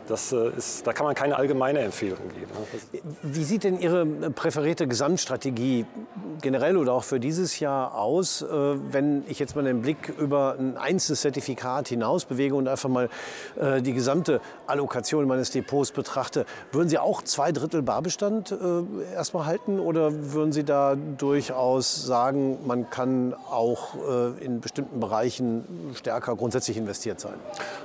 das 0.09 0.33
äh, 0.33 0.50
ist, 0.57 0.87
da 0.87 0.93
kann 0.93 1.07
man 1.07 1.15
keine 1.15 1.37
allgemeine 1.37 1.81
Empfehlung 1.81 2.19
geben. 2.29 2.50
Ne? 2.53 3.00
Wie 3.23 3.45
sieht 3.45 3.65
denn 3.65 3.79
Ihre 3.79 4.07
präferierte 4.07 4.87
Gesamtstrategie 4.87 5.87
generell 6.41 6.77
oder 6.77 6.93
auch 6.93 7.05
für 7.05 7.21
dieses 7.21 7.61
Jahr 7.61 7.95
aus, 7.95 8.43
äh, 8.43 8.47
wenn 8.49 9.25
ich 9.29 9.38
jetzt 9.38 9.57
mal 9.57 9.65
den 9.65 9.83
Blick 9.83 10.12
über 10.19 10.57
ein 10.59 10.77
einzelnes 10.77 11.21
Zertifikat 11.21 11.88
hinaus 11.88 12.25
bewege 12.25 12.55
und 12.55 12.69
einfach 12.69 12.88
mal 12.88 13.09
äh, 13.61 13.83
die 13.83 13.93
gesamte 13.93 14.41
Allokation 14.67 15.27
meines 15.27 15.50
Depots 15.50 15.93
betrachte? 15.93 16.47
Würden 16.73 16.88
Sie 16.88 16.99
auch 16.99 17.23
zwei 17.23 17.53
Drittel 17.53 17.83
Barbestand 17.83 18.55
erstmal 19.15 19.47
halten 19.47 19.79
oder 19.81 20.33
würden 20.33 20.53
Sie 20.53 20.65
da 20.65 20.97
durchaus 20.97 22.05
sagen, 22.05 22.67
man 22.67 22.91
kann 22.91 23.35
auch 23.35 23.95
in 24.41 24.61
bestimmten 24.61 25.00
Bereichen 25.00 25.65
stärker 25.95 26.37
grundsätzlich 26.37 26.77
investiert 26.77 27.21
sein? 27.21 27.35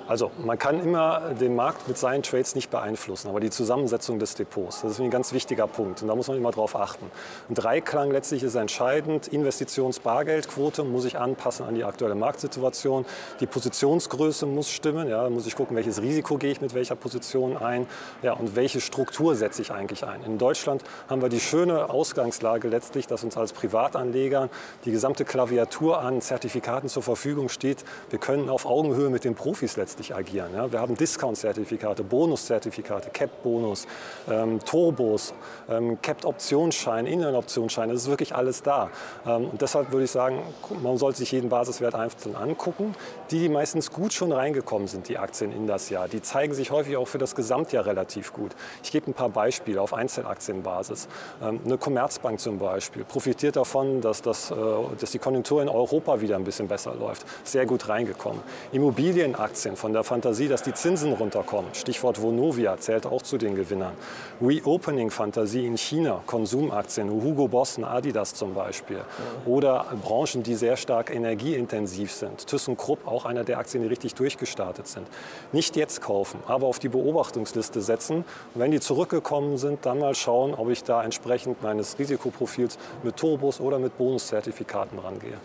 Also 0.08 0.32
man 0.44 0.58
kann 0.58 0.80
immer 0.82 1.34
den 1.40 1.56
Markt 1.56 1.88
mit 1.88 1.98
seinen 1.98 2.13
reinen 2.14 2.24
Trades 2.24 2.56
nicht 2.56 2.70
beeinflussen, 2.70 3.30
aber 3.30 3.40
die 3.40 3.50
Zusammensetzung 3.50 4.20
des 4.20 4.36
Depots, 4.36 4.82
das 4.82 4.94
ist 4.94 5.00
ein 5.00 5.10
ganz 5.10 5.34
wichtiger 5.34 5.68
Punkt 5.68 6.02
und 6.02 6.08
da 6.08 6.16
muss 6.16 6.28
man 6.28 6.38
immer 6.38 6.52
drauf 6.52 6.76
achten. 6.76 7.10
Ein 7.50 7.56
Dreiklang 7.56 8.12
letztlich 8.12 8.44
ist 8.44 8.56
entscheidend. 8.56 9.28
Investitionsbargeldquote 9.28 10.84
muss 10.84 11.06
ich 11.06 11.18
anpassen 11.18 11.66
an 11.66 11.76
die 11.76 11.84
aktuelle 11.84 12.16
Marktsituation. 12.16 13.06
Die 13.40 13.48
Positionsgröße 13.48 14.46
muss 14.46 14.70
stimmen. 14.70 15.08
Ja, 15.08 15.24
da 15.24 15.30
muss 15.30 15.48
ich 15.48 15.56
gucken, 15.56 15.76
welches 15.76 16.02
Risiko 16.02 16.38
gehe 16.38 16.52
ich 16.52 16.62
mit 16.62 16.74
welcher 16.74 16.96
Position 16.96 17.58
ein 17.58 17.88
ja, 18.22 18.34
und 18.34 18.56
welche 18.56 18.80
Struktur 18.80 19.36
setze 19.36 19.62
ich 19.62 19.72
eigentlich 19.72 20.06
ein. 20.06 20.24
In 20.24 20.38
Deutschland 20.38 20.84
haben 21.10 21.22
wir 21.22 21.30
die 21.30 21.40
schöne 21.40 21.90
Ausgangslage 21.90 22.68
letztlich, 22.68 23.08
dass 23.08 23.24
uns 23.24 23.38
als 23.38 23.54
Privatanleger 23.54 24.50
die 24.86 24.92
gesamte 24.92 25.26
Klaviatur 25.26 26.00
an 26.00 26.22
Zertifikaten 26.22 26.90
zur 26.90 27.04
Verfügung 27.04 27.50
steht. 27.50 27.84
Wir 28.10 28.20
können 28.20 28.50
auf 28.50 28.66
Augenhöhe 28.66 29.10
mit 29.10 29.24
den 29.24 29.36
Profis 29.36 29.78
letztlich 29.78 30.16
agieren. 30.16 30.52
Ja. 30.54 30.72
Wir 30.72 30.80
haben 30.80 30.96
Discount-Zertifikate, 30.96 32.03
Zertifikate, 32.04 32.74
Bonuszertifikate, 32.74 33.10
Cap-Bonus, 33.10 33.88
ähm, 34.30 34.60
Turbos, 34.60 35.34
ähm, 35.70 36.02
Capped-Optionsschein, 36.02 37.06
Inline-Optionsschein, 37.06 37.90
das 37.90 38.04
ist 38.04 38.10
wirklich 38.10 38.36
alles 38.36 38.62
da. 38.62 38.90
Ähm, 39.26 39.50
und 39.50 39.62
deshalb 39.62 39.92
würde 39.92 40.06
ich 40.06 40.12
sagen, 40.12 40.42
man 40.82 40.98
sollte 40.98 41.20
sich 41.20 41.32
jeden 41.32 41.50
Basiswert 41.50 41.96
einzeln 41.96 42.36
angucken. 42.36 42.96
Die, 43.32 43.40
die 43.40 43.50
meistens 43.50 43.92
gut 43.92 44.14
schon 44.14 44.32
reingekommen 44.32 44.88
sind, 44.88 45.10
die 45.10 45.18
Aktien 45.18 45.52
in 45.52 45.68
das 45.68 45.90
Jahr, 45.90 46.08
die 46.08 46.22
zeigen 46.22 46.54
sich 46.54 46.72
häufig 46.72 46.98
auch 46.98 47.08
für 47.08 47.18
das 47.18 47.36
Gesamtjahr 47.36 47.86
relativ 47.86 48.34
gut. 48.34 48.52
Ich 48.84 48.92
gebe 48.92 49.10
ein 49.10 49.14
paar 49.14 49.30
Beispiele 49.30 49.82
auf 49.82 49.94
Einzelaktienbasis. 49.94 51.08
Ähm, 51.42 51.60
eine 51.66 51.78
Commerzbank 51.78 52.40
zum 52.40 52.60
Beispiel 52.60 53.04
profitiert 53.04 53.56
davon, 53.56 54.02
dass, 54.02 54.22
das, 54.22 54.52
äh, 54.52 54.56
dass 55.00 55.12
die 55.12 55.20
Konjunktur 55.20 55.62
in 55.62 55.70
Europa 55.70 56.22
wieder 56.22 56.36
ein 56.36 56.44
bisschen 56.44 56.68
besser 56.68 56.94
läuft. 56.96 57.26
Sehr 57.44 57.66
gut 57.66 57.90
reingekommen. 57.90 58.42
Immobilienaktien 58.72 59.76
von 59.76 59.94
der 59.94 60.04
Fantasie, 60.04 60.48
dass 60.48 60.64
die 60.64 60.74
Zinsen 60.74 61.14
runterkommen. 61.14 61.70
Stichwort 61.94 62.24
Vonovia 62.24 62.76
zählt 62.78 63.06
auch 63.06 63.22
zu 63.22 63.38
den 63.38 63.54
Gewinnern. 63.54 63.94
Reopening-Fantasie 64.42 65.68
in 65.68 65.78
China, 65.78 66.24
Konsumaktien, 66.26 67.08
Hugo 67.12 67.48
Boss 67.48 67.78
und 67.78 67.84
Adidas 67.84 68.34
zum 68.34 68.56
Beispiel. 68.56 69.02
Oder 69.46 69.86
Branchen, 70.02 70.42
die 70.42 70.56
sehr 70.56 70.76
stark 70.76 71.14
energieintensiv 71.14 72.12
sind. 72.12 72.48
ThyssenKrupp, 72.48 73.06
auch 73.06 73.26
einer 73.26 73.44
der 73.44 73.60
Aktien, 73.60 73.84
die 73.84 73.90
richtig 73.90 74.16
durchgestartet 74.16 74.88
sind. 74.88 75.06
Nicht 75.52 75.76
jetzt 75.76 76.02
kaufen, 76.02 76.40
aber 76.48 76.66
auf 76.66 76.80
die 76.80 76.90
Beobachtungsliste 76.90 77.80
setzen. 77.80 78.26
Und 78.56 78.62
wenn 78.62 78.72
die 78.72 78.80
zurückgekommen 78.80 79.60
sind, 79.60 79.86
dann 79.86 80.00
mal 80.00 80.16
schauen, 80.16 80.56
ob 80.56 80.72
ich 80.72 80.84
da 80.84 81.04
entsprechend 81.04 81.62
meines 81.62 82.00
Risikoprofils 82.00 82.80
mit 83.04 83.18
Turbos 83.18 83.60
oder 83.60 83.78
mit 83.78 84.00
Bonuszertifikaten 84.00 84.98
rangehe. 84.98 85.38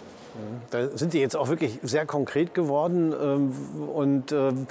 Da 0.70 0.88
sind 0.96 1.12
Sie 1.12 1.20
jetzt 1.20 1.36
auch 1.36 1.48
wirklich 1.48 1.78
sehr 1.82 2.06
konkret 2.06 2.54
geworden. 2.54 3.12
Ähm, 3.12 3.52
und 3.88 4.32
ähm, 4.32 4.66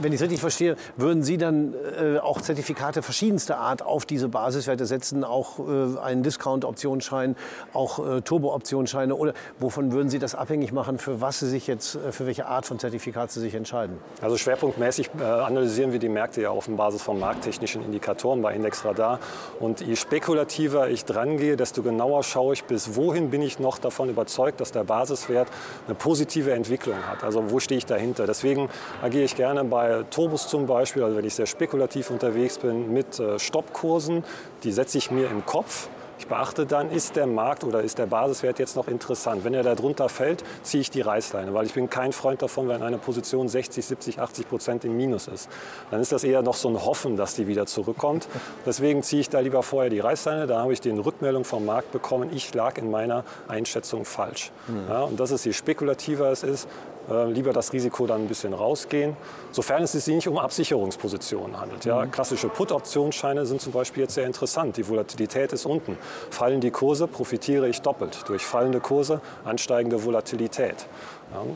wenn 0.00 0.12
ich 0.12 0.16
es 0.16 0.22
richtig 0.22 0.40
verstehe, 0.40 0.76
würden 0.96 1.22
Sie 1.22 1.38
dann 1.38 1.74
äh, 1.74 2.18
auch 2.18 2.40
Zertifikate 2.40 3.02
verschiedenster 3.02 3.58
Art 3.58 3.82
auf 3.82 4.06
diese 4.06 4.28
Basiswerte 4.28 4.86
setzen, 4.86 5.24
auch 5.24 5.58
äh, 5.58 5.98
einen 6.00 6.22
Discount-Optionsschein, 6.22 7.36
auch 7.72 7.98
äh, 7.98 8.20
Turbo-Optionsscheine? 8.22 9.14
Oder 9.14 9.34
wovon 9.58 9.92
würden 9.92 10.08
Sie 10.08 10.18
das 10.18 10.34
abhängig 10.34 10.72
machen, 10.72 10.98
für 10.98 11.20
was 11.20 11.40
Sie 11.40 11.48
sich 11.48 11.66
jetzt, 11.66 11.98
für 12.10 12.26
welche 12.26 12.46
Art 12.46 12.66
von 12.66 12.78
Zertifikat 12.78 13.30
Sie 13.30 13.40
sich 13.40 13.54
entscheiden? 13.54 13.98
Also 14.20 14.36
schwerpunktmäßig 14.36 15.10
analysieren 15.20 15.92
wir 15.92 15.98
die 15.98 16.08
Märkte 16.08 16.42
ja 16.42 16.50
auf 16.50 16.66
Basis 16.68 17.02
von 17.02 17.18
markttechnischen 17.18 17.84
Indikatoren 17.84 18.42
bei 18.42 18.54
Indexradar. 18.54 19.18
Und 19.60 19.80
je 19.80 19.96
spekulativer 19.96 20.88
ich 20.88 21.04
drangehe, 21.04 21.56
desto 21.56 21.82
genauer 21.82 22.22
schaue 22.22 22.54
ich, 22.54 22.64
bis 22.64 22.96
wohin 22.96 23.30
bin 23.30 23.42
ich 23.42 23.58
noch 23.58 23.78
davon 23.78 24.08
überzeugt, 24.08 24.60
dass 24.60 24.72
der 24.72 24.84
Basis 24.84 25.01
Basiswert 25.02 25.48
eine 25.86 25.96
positive 25.96 26.52
Entwicklung 26.52 26.96
hat. 27.08 27.24
Also 27.24 27.50
wo 27.50 27.58
stehe 27.58 27.78
ich 27.78 27.86
dahinter? 27.86 28.26
Deswegen 28.26 28.68
agiere 29.02 29.24
ich 29.24 29.34
gerne 29.34 29.64
bei 29.64 30.04
Turbos 30.10 30.48
zum 30.48 30.66
Beispiel, 30.66 31.02
also 31.02 31.16
wenn 31.16 31.24
ich 31.24 31.34
sehr 31.34 31.46
spekulativ 31.46 32.10
unterwegs 32.10 32.58
bin, 32.58 32.92
mit 32.92 33.18
äh, 33.18 33.38
Stoppkursen. 33.38 34.22
Die 34.62 34.70
setze 34.70 34.98
ich 34.98 35.10
mir 35.10 35.28
im 35.28 35.44
Kopf 35.44 35.88
ich 36.22 36.28
beachte 36.28 36.66
dann, 36.66 36.88
ist 36.92 37.16
der 37.16 37.26
Markt 37.26 37.64
oder 37.64 37.82
ist 37.82 37.98
der 37.98 38.06
Basiswert 38.06 38.60
jetzt 38.60 38.76
noch 38.76 38.86
interessant. 38.86 39.42
Wenn 39.42 39.54
er 39.54 39.64
da 39.64 39.74
drunter 39.74 40.08
fällt, 40.08 40.44
ziehe 40.62 40.80
ich 40.80 40.88
die 40.88 41.00
Reißleine, 41.00 41.52
weil 41.52 41.66
ich 41.66 41.74
bin 41.74 41.90
kein 41.90 42.12
Freund 42.12 42.42
davon, 42.42 42.68
wenn 42.68 42.80
eine 42.80 42.96
Position 42.96 43.48
60, 43.48 43.84
70, 43.84 44.20
80 44.20 44.48
Prozent 44.48 44.84
im 44.84 44.96
Minus 44.96 45.26
ist. 45.26 45.48
Dann 45.90 46.00
ist 46.00 46.12
das 46.12 46.22
eher 46.22 46.42
noch 46.42 46.54
so 46.54 46.68
ein 46.68 46.76
Hoffen, 46.76 47.16
dass 47.16 47.34
die 47.34 47.48
wieder 47.48 47.66
zurückkommt. 47.66 48.28
Deswegen 48.64 49.02
ziehe 49.02 49.20
ich 49.20 49.30
da 49.30 49.40
lieber 49.40 49.64
vorher 49.64 49.90
die 49.90 49.98
Reißleine. 49.98 50.46
Da 50.46 50.60
habe 50.60 50.72
ich 50.72 50.80
die 50.80 50.90
Rückmeldung 50.90 51.44
vom 51.44 51.66
Markt 51.66 51.90
bekommen, 51.90 52.30
ich 52.32 52.54
lag 52.54 52.78
in 52.78 52.88
meiner 52.88 53.24
Einschätzung 53.48 54.04
falsch. 54.04 54.52
Mhm. 54.68 54.84
Ja, 54.88 55.00
und 55.00 55.18
das 55.18 55.32
ist, 55.32 55.44
je 55.44 55.52
spekulativer 55.52 56.30
es 56.30 56.44
ist, 56.44 56.68
äh, 57.12 57.30
lieber 57.30 57.52
das 57.52 57.72
Risiko 57.72 58.06
dann 58.06 58.22
ein 58.22 58.28
bisschen 58.28 58.52
rausgehen, 58.54 59.16
sofern 59.50 59.82
es 59.82 59.92
sich 59.92 60.06
nicht 60.06 60.28
um 60.28 60.38
Absicherungspositionen 60.38 61.60
handelt. 61.60 61.84
Ja, 61.84 62.04
mhm. 62.04 62.10
klassische 62.10 62.48
Put-Optionsscheine 62.48 63.46
sind 63.46 63.60
zum 63.60 63.72
Beispiel 63.72 64.04
jetzt 64.04 64.14
sehr 64.14 64.26
interessant. 64.26 64.76
Die 64.76 64.88
Volatilität 64.88 65.52
ist 65.52 65.66
unten. 65.66 65.96
Fallen 66.30 66.60
die 66.60 66.70
Kurse, 66.70 67.06
profitiere 67.06 67.68
ich 67.68 67.82
doppelt. 67.82 68.24
Durch 68.26 68.44
fallende 68.44 68.80
Kurse 68.80 69.20
ansteigende 69.44 70.04
Volatilität. 70.04 70.86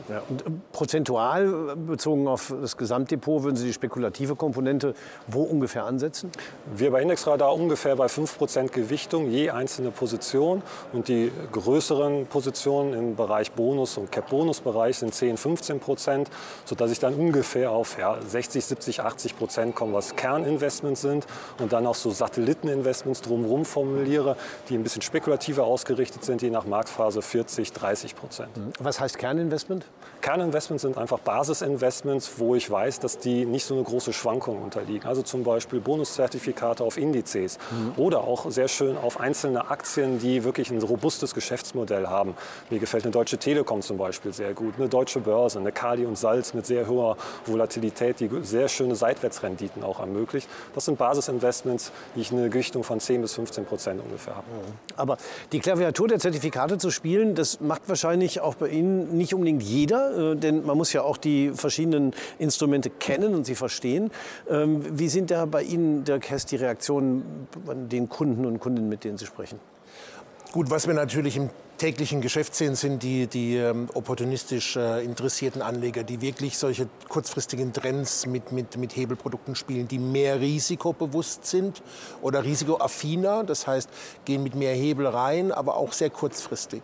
Ja. 0.09 0.21
Und 0.27 0.41
äh, 0.41 0.45
prozentual 0.71 1.69
äh, 1.71 1.75
bezogen 1.75 2.27
auf 2.27 2.53
das 2.61 2.77
Gesamtdepot 2.77 3.43
würden 3.43 3.55
Sie 3.55 3.67
die 3.67 3.73
spekulative 3.73 4.35
Komponente 4.35 4.93
wo 5.27 5.43
ungefähr 5.43 5.85
ansetzen? 5.85 6.31
Wir 6.75 6.91
bei 6.91 7.01
Indexradar 7.01 7.53
ungefähr 7.53 7.95
bei 7.95 8.07
5% 8.07 8.69
Gewichtung 8.69 9.29
je 9.29 9.51
einzelne 9.51 9.91
Position 9.91 10.63
und 10.93 11.07
die 11.07 11.31
größeren 11.51 12.25
Positionen 12.25 12.93
im 12.93 13.15
Bereich 13.15 13.51
Bonus 13.51 13.97
und 13.97 14.11
Cap-Bonus-Bereich 14.11 14.97
sind 14.97 15.13
10, 15.13 15.37
10, 15.37 15.37
15 15.47 15.79
Prozent, 15.79 16.29
sodass 16.65 16.91
ich 16.91 16.99
dann 16.99 17.13
ungefähr 17.13 17.71
auf 17.71 17.97
ja, 17.97 18.17
60, 18.21 18.65
70, 18.65 19.01
80 19.01 19.37
Prozent 19.37 19.75
komme, 19.75 19.93
was 19.93 20.17
Kerninvestments 20.17 21.01
sind 21.01 21.25
und 21.59 21.71
dann 21.71 21.87
auch 21.87 21.95
so 21.95 22.11
Satelliteninvestments 22.11 23.21
drumherum 23.21 23.63
formuliere, 23.63 24.35
die 24.67 24.75
ein 24.75 24.83
bisschen 24.83 25.01
spekulativer 25.01 25.63
ausgerichtet 25.63 26.25
sind, 26.25 26.41
je 26.41 26.49
nach 26.49 26.65
Marktphase 26.65 27.21
40, 27.21 27.71
30 27.71 28.15
Prozent. 28.17 28.49
Was 28.79 28.99
heißt 28.99 29.17
Kerninvestment? 29.17 29.85
Kerninvestments 30.21 30.81
sind 30.81 30.97
einfach 30.97 31.19
Basisinvestments, 31.19 32.31
wo 32.37 32.55
ich 32.55 32.69
weiß, 32.69 32.99
dass 32.99 33.17
die 33.17 33.45
nicht 33.45 33.63
so 33.63 33.75
eine 33.75 33.83
große 33.83 34.11
Schwankung 34.11 34.61
unterliegen. 34.61 35.07
Also 35.07 35.21
zum 35.21 35.43
Beispiel 35.43 35.79
Bonuszertifikate 35.79 36.83
auf 36.83 36.97
Indizes 36.97 37.57
mhm. 37.71 37.93
oder 37.95 38.21
auch 38.21 38.51
sehr 38.51 38.67
schön 38.67 38.97
auf 38.97 39.19
einzelne 39.21 39.69
Aktien, 39.69 40.19
die 40.19 40.43
wirklich 40.43 40.71
ein 40.71 40.81
robustes 40.81 41.33
Geschäftsmodell 41.33 42.07
haben. 42.07 42.35
Mir 42.69 42.79
gefällt 42.79 43.05
eine 43.05 43.11
Deutsche 43.11 43.37
Telekom 43.37 43.81
zum 43.81 43.97
Beispiel 43.97 44.33
sehr 44.33 44.53
gut, 44.53 44.75
eine 44.77 44.89
Deutsche 44.89 45.19
Börse, 45.19 45.36
eine 45.37 45.71
Kali 45.71 46.05
und 46.05 46.17
Salz 46.17 46.53
mit 46.53 46.65
sehr 46.65 46.87
hoher 46.87 47.17
Volatilität, 47.45 48.19
die 48.19 48.29
sehr 48.43 48.67
schöne 48.67 48.95
Seitwärtsrenditen 48.95 49.83
auch 49.83 49.99
ermöglicht. 49.99 50.49
Das 50.75 50.85
sind 50.85 50.97
Basisinvestments, 50.97 51.91
die 52.15 52.21
ich 52.21 52.31
eine 52.31 52.49
Gewichtung 52.49 52.83
von 52.83 52.99
10 52.99 53.21
bis 53.21 53.33
15 53.33 53.65
Prozent 53.65 54.01
ungefähr 54.03 54.35
habe. 54.35 54.47
Mhm. 54.47 54.73
Aber 54.95 55.17
die 55.51 55.59
Klaviatur 55.59 56.07
der 56.07 56.19
Zertifikate 56.19 56.77
zu 56.77 56.91
spielen, 56.91 57.35
das 57.35 57.61
macht 57.61 57.87
wahrscheinlich 57.87 58.41
auch 58.41 58.55
bei 58.55 58.69
Ihnen 58.69 59.17
nicht 59.17 59.33
unbedingt 59.33 59.63
jeder, 59.63 60.33
äh, 60.33 60.35
denn 60.35 60.65
man 60.65 60.77
muss 60.77 60.93
ja 60.93 61.03
auch 61.03 61.17
die 61.17 61.51
verschiedenen 61.51 62.13
Instrumente 62.39 62.89
kennen 62.89 63.35
und 63.35 63.45
sie 63.45 63.55
verstehen. 63.55 64.11
Ähm, 64.49 64.83
wie 64.97 65.09
sind 65.09 65.31
da 65.31 65.45
bei 65.45 65.63
Ihnen, 65.63 66.03
Dirk 66.03 66.29
Hess, 66.29 66.45
die 66.45 66.55
Reaktionen 66.55 67.47
an 67.67 67.89
den 67.89 68.09
Kunden 68.09 68.45
und 68.45 68.59
Kundinnen, 68.59 68.89
mit 68.89 69.03
denen 69.03 69.17
Sie 69.17 69.25
sprechen? 69.25 69.59
Gut, 70.51 70.69
was 70.69 70.87
wir 70.87 70.93
natürlich 70.93 71.37
im 71.37 71.49
täglichen 71.77 72.21
Geschäft 72.21 72.55
sehen, 72.55 72.75
sind 72.75 73.03
die, 73.03 73.27
die 73.27 73.57
ähm, 73.57 73.89
opportunistisch 73.93 74.75
äh, 74.75 75.03
interessierten 75.03 75.61
Anleger, 75.61 76.03
die 76.03 76.21
wirklich 76.21 76.57
solche 76.57 76.87
kurzfristigen 77.07 77.71
Trends 77.73 78.25
mit, 78.25 78.51
mit, 78.51 78.77
mit 78.77 78.95
Hebelprodukten 78.95 79.55
spielen, 79.55 79.87
die 79.87 79.99
mehr 79.99 80.39
risikobewusst 80.39 81.45
sind 81.45 81.83
oder 82.21 82.43
risikoaffiner, 82.43 83.43
das 83.43 83.67
heißt, 83.67 83.89
gehen 84.25 84.43
mit 84.43 84.55
mehr 84.55 84.73
Hebel 84.73 85.07
rein, 85.07 85.51
aber 85.51 85.77
auch 85.77 85.93
sehr 85.93 86.09
kurzfristig. 86.09 86.81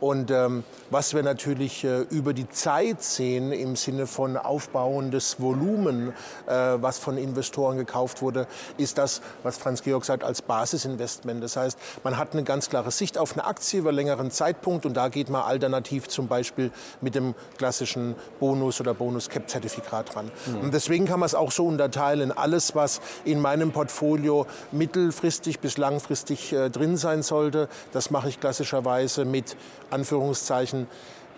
Und 0.00 0.32
ähm, 0.32 0.64
was 0.90 1.14
wir 1.14 1.22
natürlich 1.22 1.84
äh, 1.84 2.00
über 2.10 2.32
die 2.32 2.48
Zeit 2.48 3.04
sehen 3.04 3.52
im 3.52 3.76
Sinne 3.76 4.08
von 4.08 4.36
aufbauendes 4.36 5.40
Volumen, 5.40 6.08
äh, 6.48 6.52
was 6.52 6.98
von 6.98 7.16
Investoren 7.16 7.76
gekauft 7.76 8.20
wurde, 8.20 8.48
ist 8.78 8.98
das, 8.98 9.22
was 9.44 9.58
Franz 9.58 9.82
Georg 9.82 10.04
sagt, 10.04 10.24
als 10.24 10.42
Basisinvestment. 10.42 11.42
Das 11.42 11.56
heißt, 11.56 11.78
man 12.02 12.18
hat 12.18 12.32
eine 12.32 12.42
ganz 12.42 12.68
klare 12.68 12.90
Sicht 12.90 13.16
auf 13.16 13.34
eine 13.34 13.44
Aktie 13.44 13.78
über 13.78 13.92
längeren 13.92 14.31
Zeitpunkt 14.32 14.86
und 14.86 14.94
da 14.94 15.08
geht 15.08 15.30
man 15.30 15.42
alternativ 15.42 16.08
zum 16.08 16.28
Beispiel 16.28 16.70
mit 17.00 17.14
dem 17.14 17.34
klassischen 17.58 18.14
Bonus- 18.40 18.80
oder 18.80 18.94
Bonus-Cap-Zertifikat 18.94 20.16
ran. 20.16 20.30
Mhm. 20.46 20.60
Und 20.60 20.74
deswegen 20.74 21.06
kann 21.06 21.20
man 21.20 21.26
es 21.26 21.34
auch 21.34 21.52
so 21.52 21.66
unterteilen. 21.66 22.32
Alles, 22.32 22.74
was 22.74 23.00
in 23.24 23.40
meinem 23.40 23.72
Portfolio 23.72 24.46
mittelfristig 24.72 25.60
bis 25.60 25.78
langfristig 25.78 26.52
äh, 26.52 26.70
drin 26.70 26.96
sein 26.96 27.22
sollte, 27.22 27.68
das 27.92 28.10
mache 28.10 28.28
ich 28.28 28.40
klassischerweise 28.40 29.24
mit 29.24 29.56
Anführungszeichen 29.90 30.86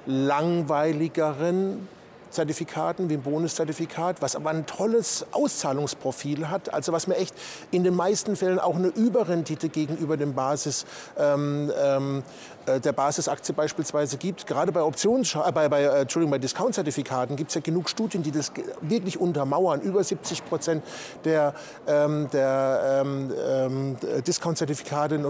langweiligeren 0.07 1.89
Zertifikaten 2.35 3.09
wie 3.09 3.14
ein 3.14 3.23
Bonuszertifikat, 3.23 4.20
was 4.20 4.37
aber 4.37 4.51
ein 4.51 4.66
tolles 4.66 5.25
Auszahlungsprofil 5.33 6.51
hat, 6.51 6.73
also 6.73 6.92
was 6.92 7.07
mir 7.07 7.16
echt 7.16 7.35
in 7.70 7.85
den 7.85 7.94
meisten 7.94 8.37
Fällen 8.37 8.59
auch 8.59 8.77
eine 8.77 8.88
Überrendite 8.88 9.68
gegenüber 9.68 10.16
dem 10.16 10.35
Basis, 10.35 10.85
ähm, 11.18 11.73
ähm, 11.83 12.23
äh, 12.66 12.81
der 12.81 12.92
Basisaktie 12.92 13.55
beispielsweise 13.55 14.16
gibt. 14.16 14.47
Gerade 14.47 14.73
bei 14.73 14.83
Options, 14.83 15.35
äh, 15.35 15.53
bei, 15.53 15.68
bei, 15.68 15.83
äh, 15.83 16.01
Entschuldigung, 16.01 16.31
bei 16.31 16.38
Discount-Zertifikaten 16.38 17.37
gibt 17.37 17.51
es 17.51 17.55
ja 17.55 17.61
genug 17.61 17.88
Studien, 17.88 18.23
die 18.23 18.31
das 18.31 18.53
wirklich 18.81 19.20
untermauern. 19.20 19.81
Über 19.81 20.03
70 20.03 20.44
Prozent 20.44 20.83
der, 21.25 21.55
ähm, 21.87 22.29
der 22.33 23.03
ähm, 23.05 23.33
ähm 23.47 23.97
Discount-Zertifikate 24.27 25.20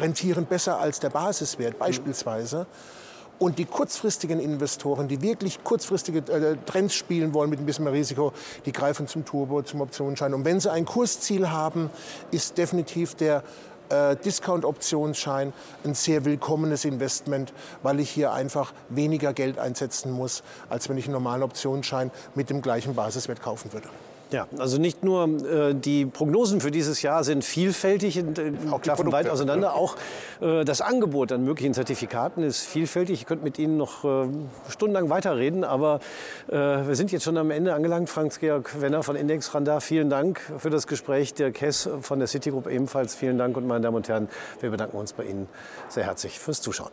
rentieren 0.00 0.46
besser 0.46 0.78
als 0.78 1.00
der 1.00 1.10
Basiswert 1.10 1.78
beispielsweise. 1.78 2.60
Mhm. 2.60 2.97
Und 3.38 3.58
die 3.58 3.64
kurzfristigen 3.66 4.40
Investoren, 4.40 5.06
die 5.06 5.22
wirklich 5.22 5.62
kurzfristige 5.62 6.18
äh, 6.32 6.56
Trends 6.66 6.94
spielen 6.94 7.34
wollen 7.34 7.50
mit 7.50 7.60
ein 7.60 7.66
bisschen 7.66 7.84
mehr 7.84 7.92
Risiko, 7.92 8.32
die 8.66 8.72
greifen 8.72 9.06
zum 9.06 9.24
Turbo, 9.24 9.62
zum 9.62 9.80
Optionsschein. 9.80 10.34
Und 10.34 10.44
wenn 10.44 10.58
sie 10.58 10.72
ein 10.72 10.84
Kursziel 10.84 11.50
haben, 11.50 11.90
ist 12.32 12.58
definitiv 12.58 13.14
der 13.14 13.44
äh, 13.90 14.16
Discount-Optionsschein 14.16 15.52
ein 15.84 15.94
sehr 15.94 16.24
willkommenes 16.24 16.84
Investment, 16.84 17.52
weil 17.82 18.00
ich 18.00 18.10
hier 18.10 18.32
einfach 18.32 18.72
weniger 18.88 19.32
Geld 19.32 19.58
einsetzen 19.58 20.12
muss, 20.12 20.42
als 20.68 20.88
wenn 20.88 20.98
ich 20.98 21.04
einen 21.04 21.14
normalen 21.14 21.42
Optionsschein 21.42 22.10
mit 22.34 22.50
dem 22.50 22.60
gleichen 22.60 22.94
Basiswert 22.94 23.40
kaufen 23.40 23.72
würde. 23.72 23.88
Ja, 24.30 24.46
also 24.58 24.78
nicht 24.78 25.04
nur 25.04 25.24
äh, 25.26 25.74
die 25.74 26.04
Prognosen 26.04 26.60
für 26.60 26.70
dieses 26.70 27.00
Jahr 27.00 27.24
sind 27.24 27.44
vielfältig 27.44 28.18
und 28.18 28.38
äh, 28.38 28.52
auch 28.70 28.82
klaffen 28.82 29.10
weit 29.10 29.28
auseinander. 29.30 29.74
Auch 29.74 29.96
äh, 30.42 30.64
das 30.64 30.82
Angebot 30.82 31.32
an 31.32 31.44
möglichen 31.44 31.72
Zertifikaten 31.72 32.42
ist 32.42 32.60
vielfältig. 32.60 33.20
Ich 33.20 33.26
könnte 33.26 33.42
mit 33.42 33.58
Ihnen 33.58 33.78
noch 33.78 34.04
äh, 34.04 34.28
stundenlang 34.68 35.08
weiterreden, 35.08 35.64
aber 35.64 36.00
äh, 36.48 36.56
wir 36.56 36.94
sind 36.94 37.10
jetzt 37.10 37.22
schon 37.22 37.38
am 37.38 37.50
Ende 37.50 37.72
angelangt. 37.72 38.10
Franz-Georg 38.10 38.82
Wenner 38.82 39.02
von 39.02 39.16
Index 39.16 39.54
Randa, 39.54 39.80
vielen 39.80 40.10
Dank 40.10 40.40
für 40.58 40.68
das 40.68 40.86
Gespräch. 40.86 41.32
Der 41.32 41.50
Kess 41.50 41.88
von 42.02 42.18
der 42.18 42.28
Citigroup 42.28 42.66
ebenfalls 42.66 43.14
vielen 43.14 43.38
Dank. 43.38 43.56
Und 43.56 43.66
meine 43.66 43.80
Damen 43.80 43.96
und 43.96 44.08
Herren, 44.08 44.28
wir 44.60 44.70
bedanken 44.70 44.98
uns 44.98 45.14
bei 45.14 45.24
Ihnen 45.24 45.48
sehr 45.88 46.04
herzlich 46.04 46.38
fürs 46.38 46.60
Zuschauen. 46.60 46.90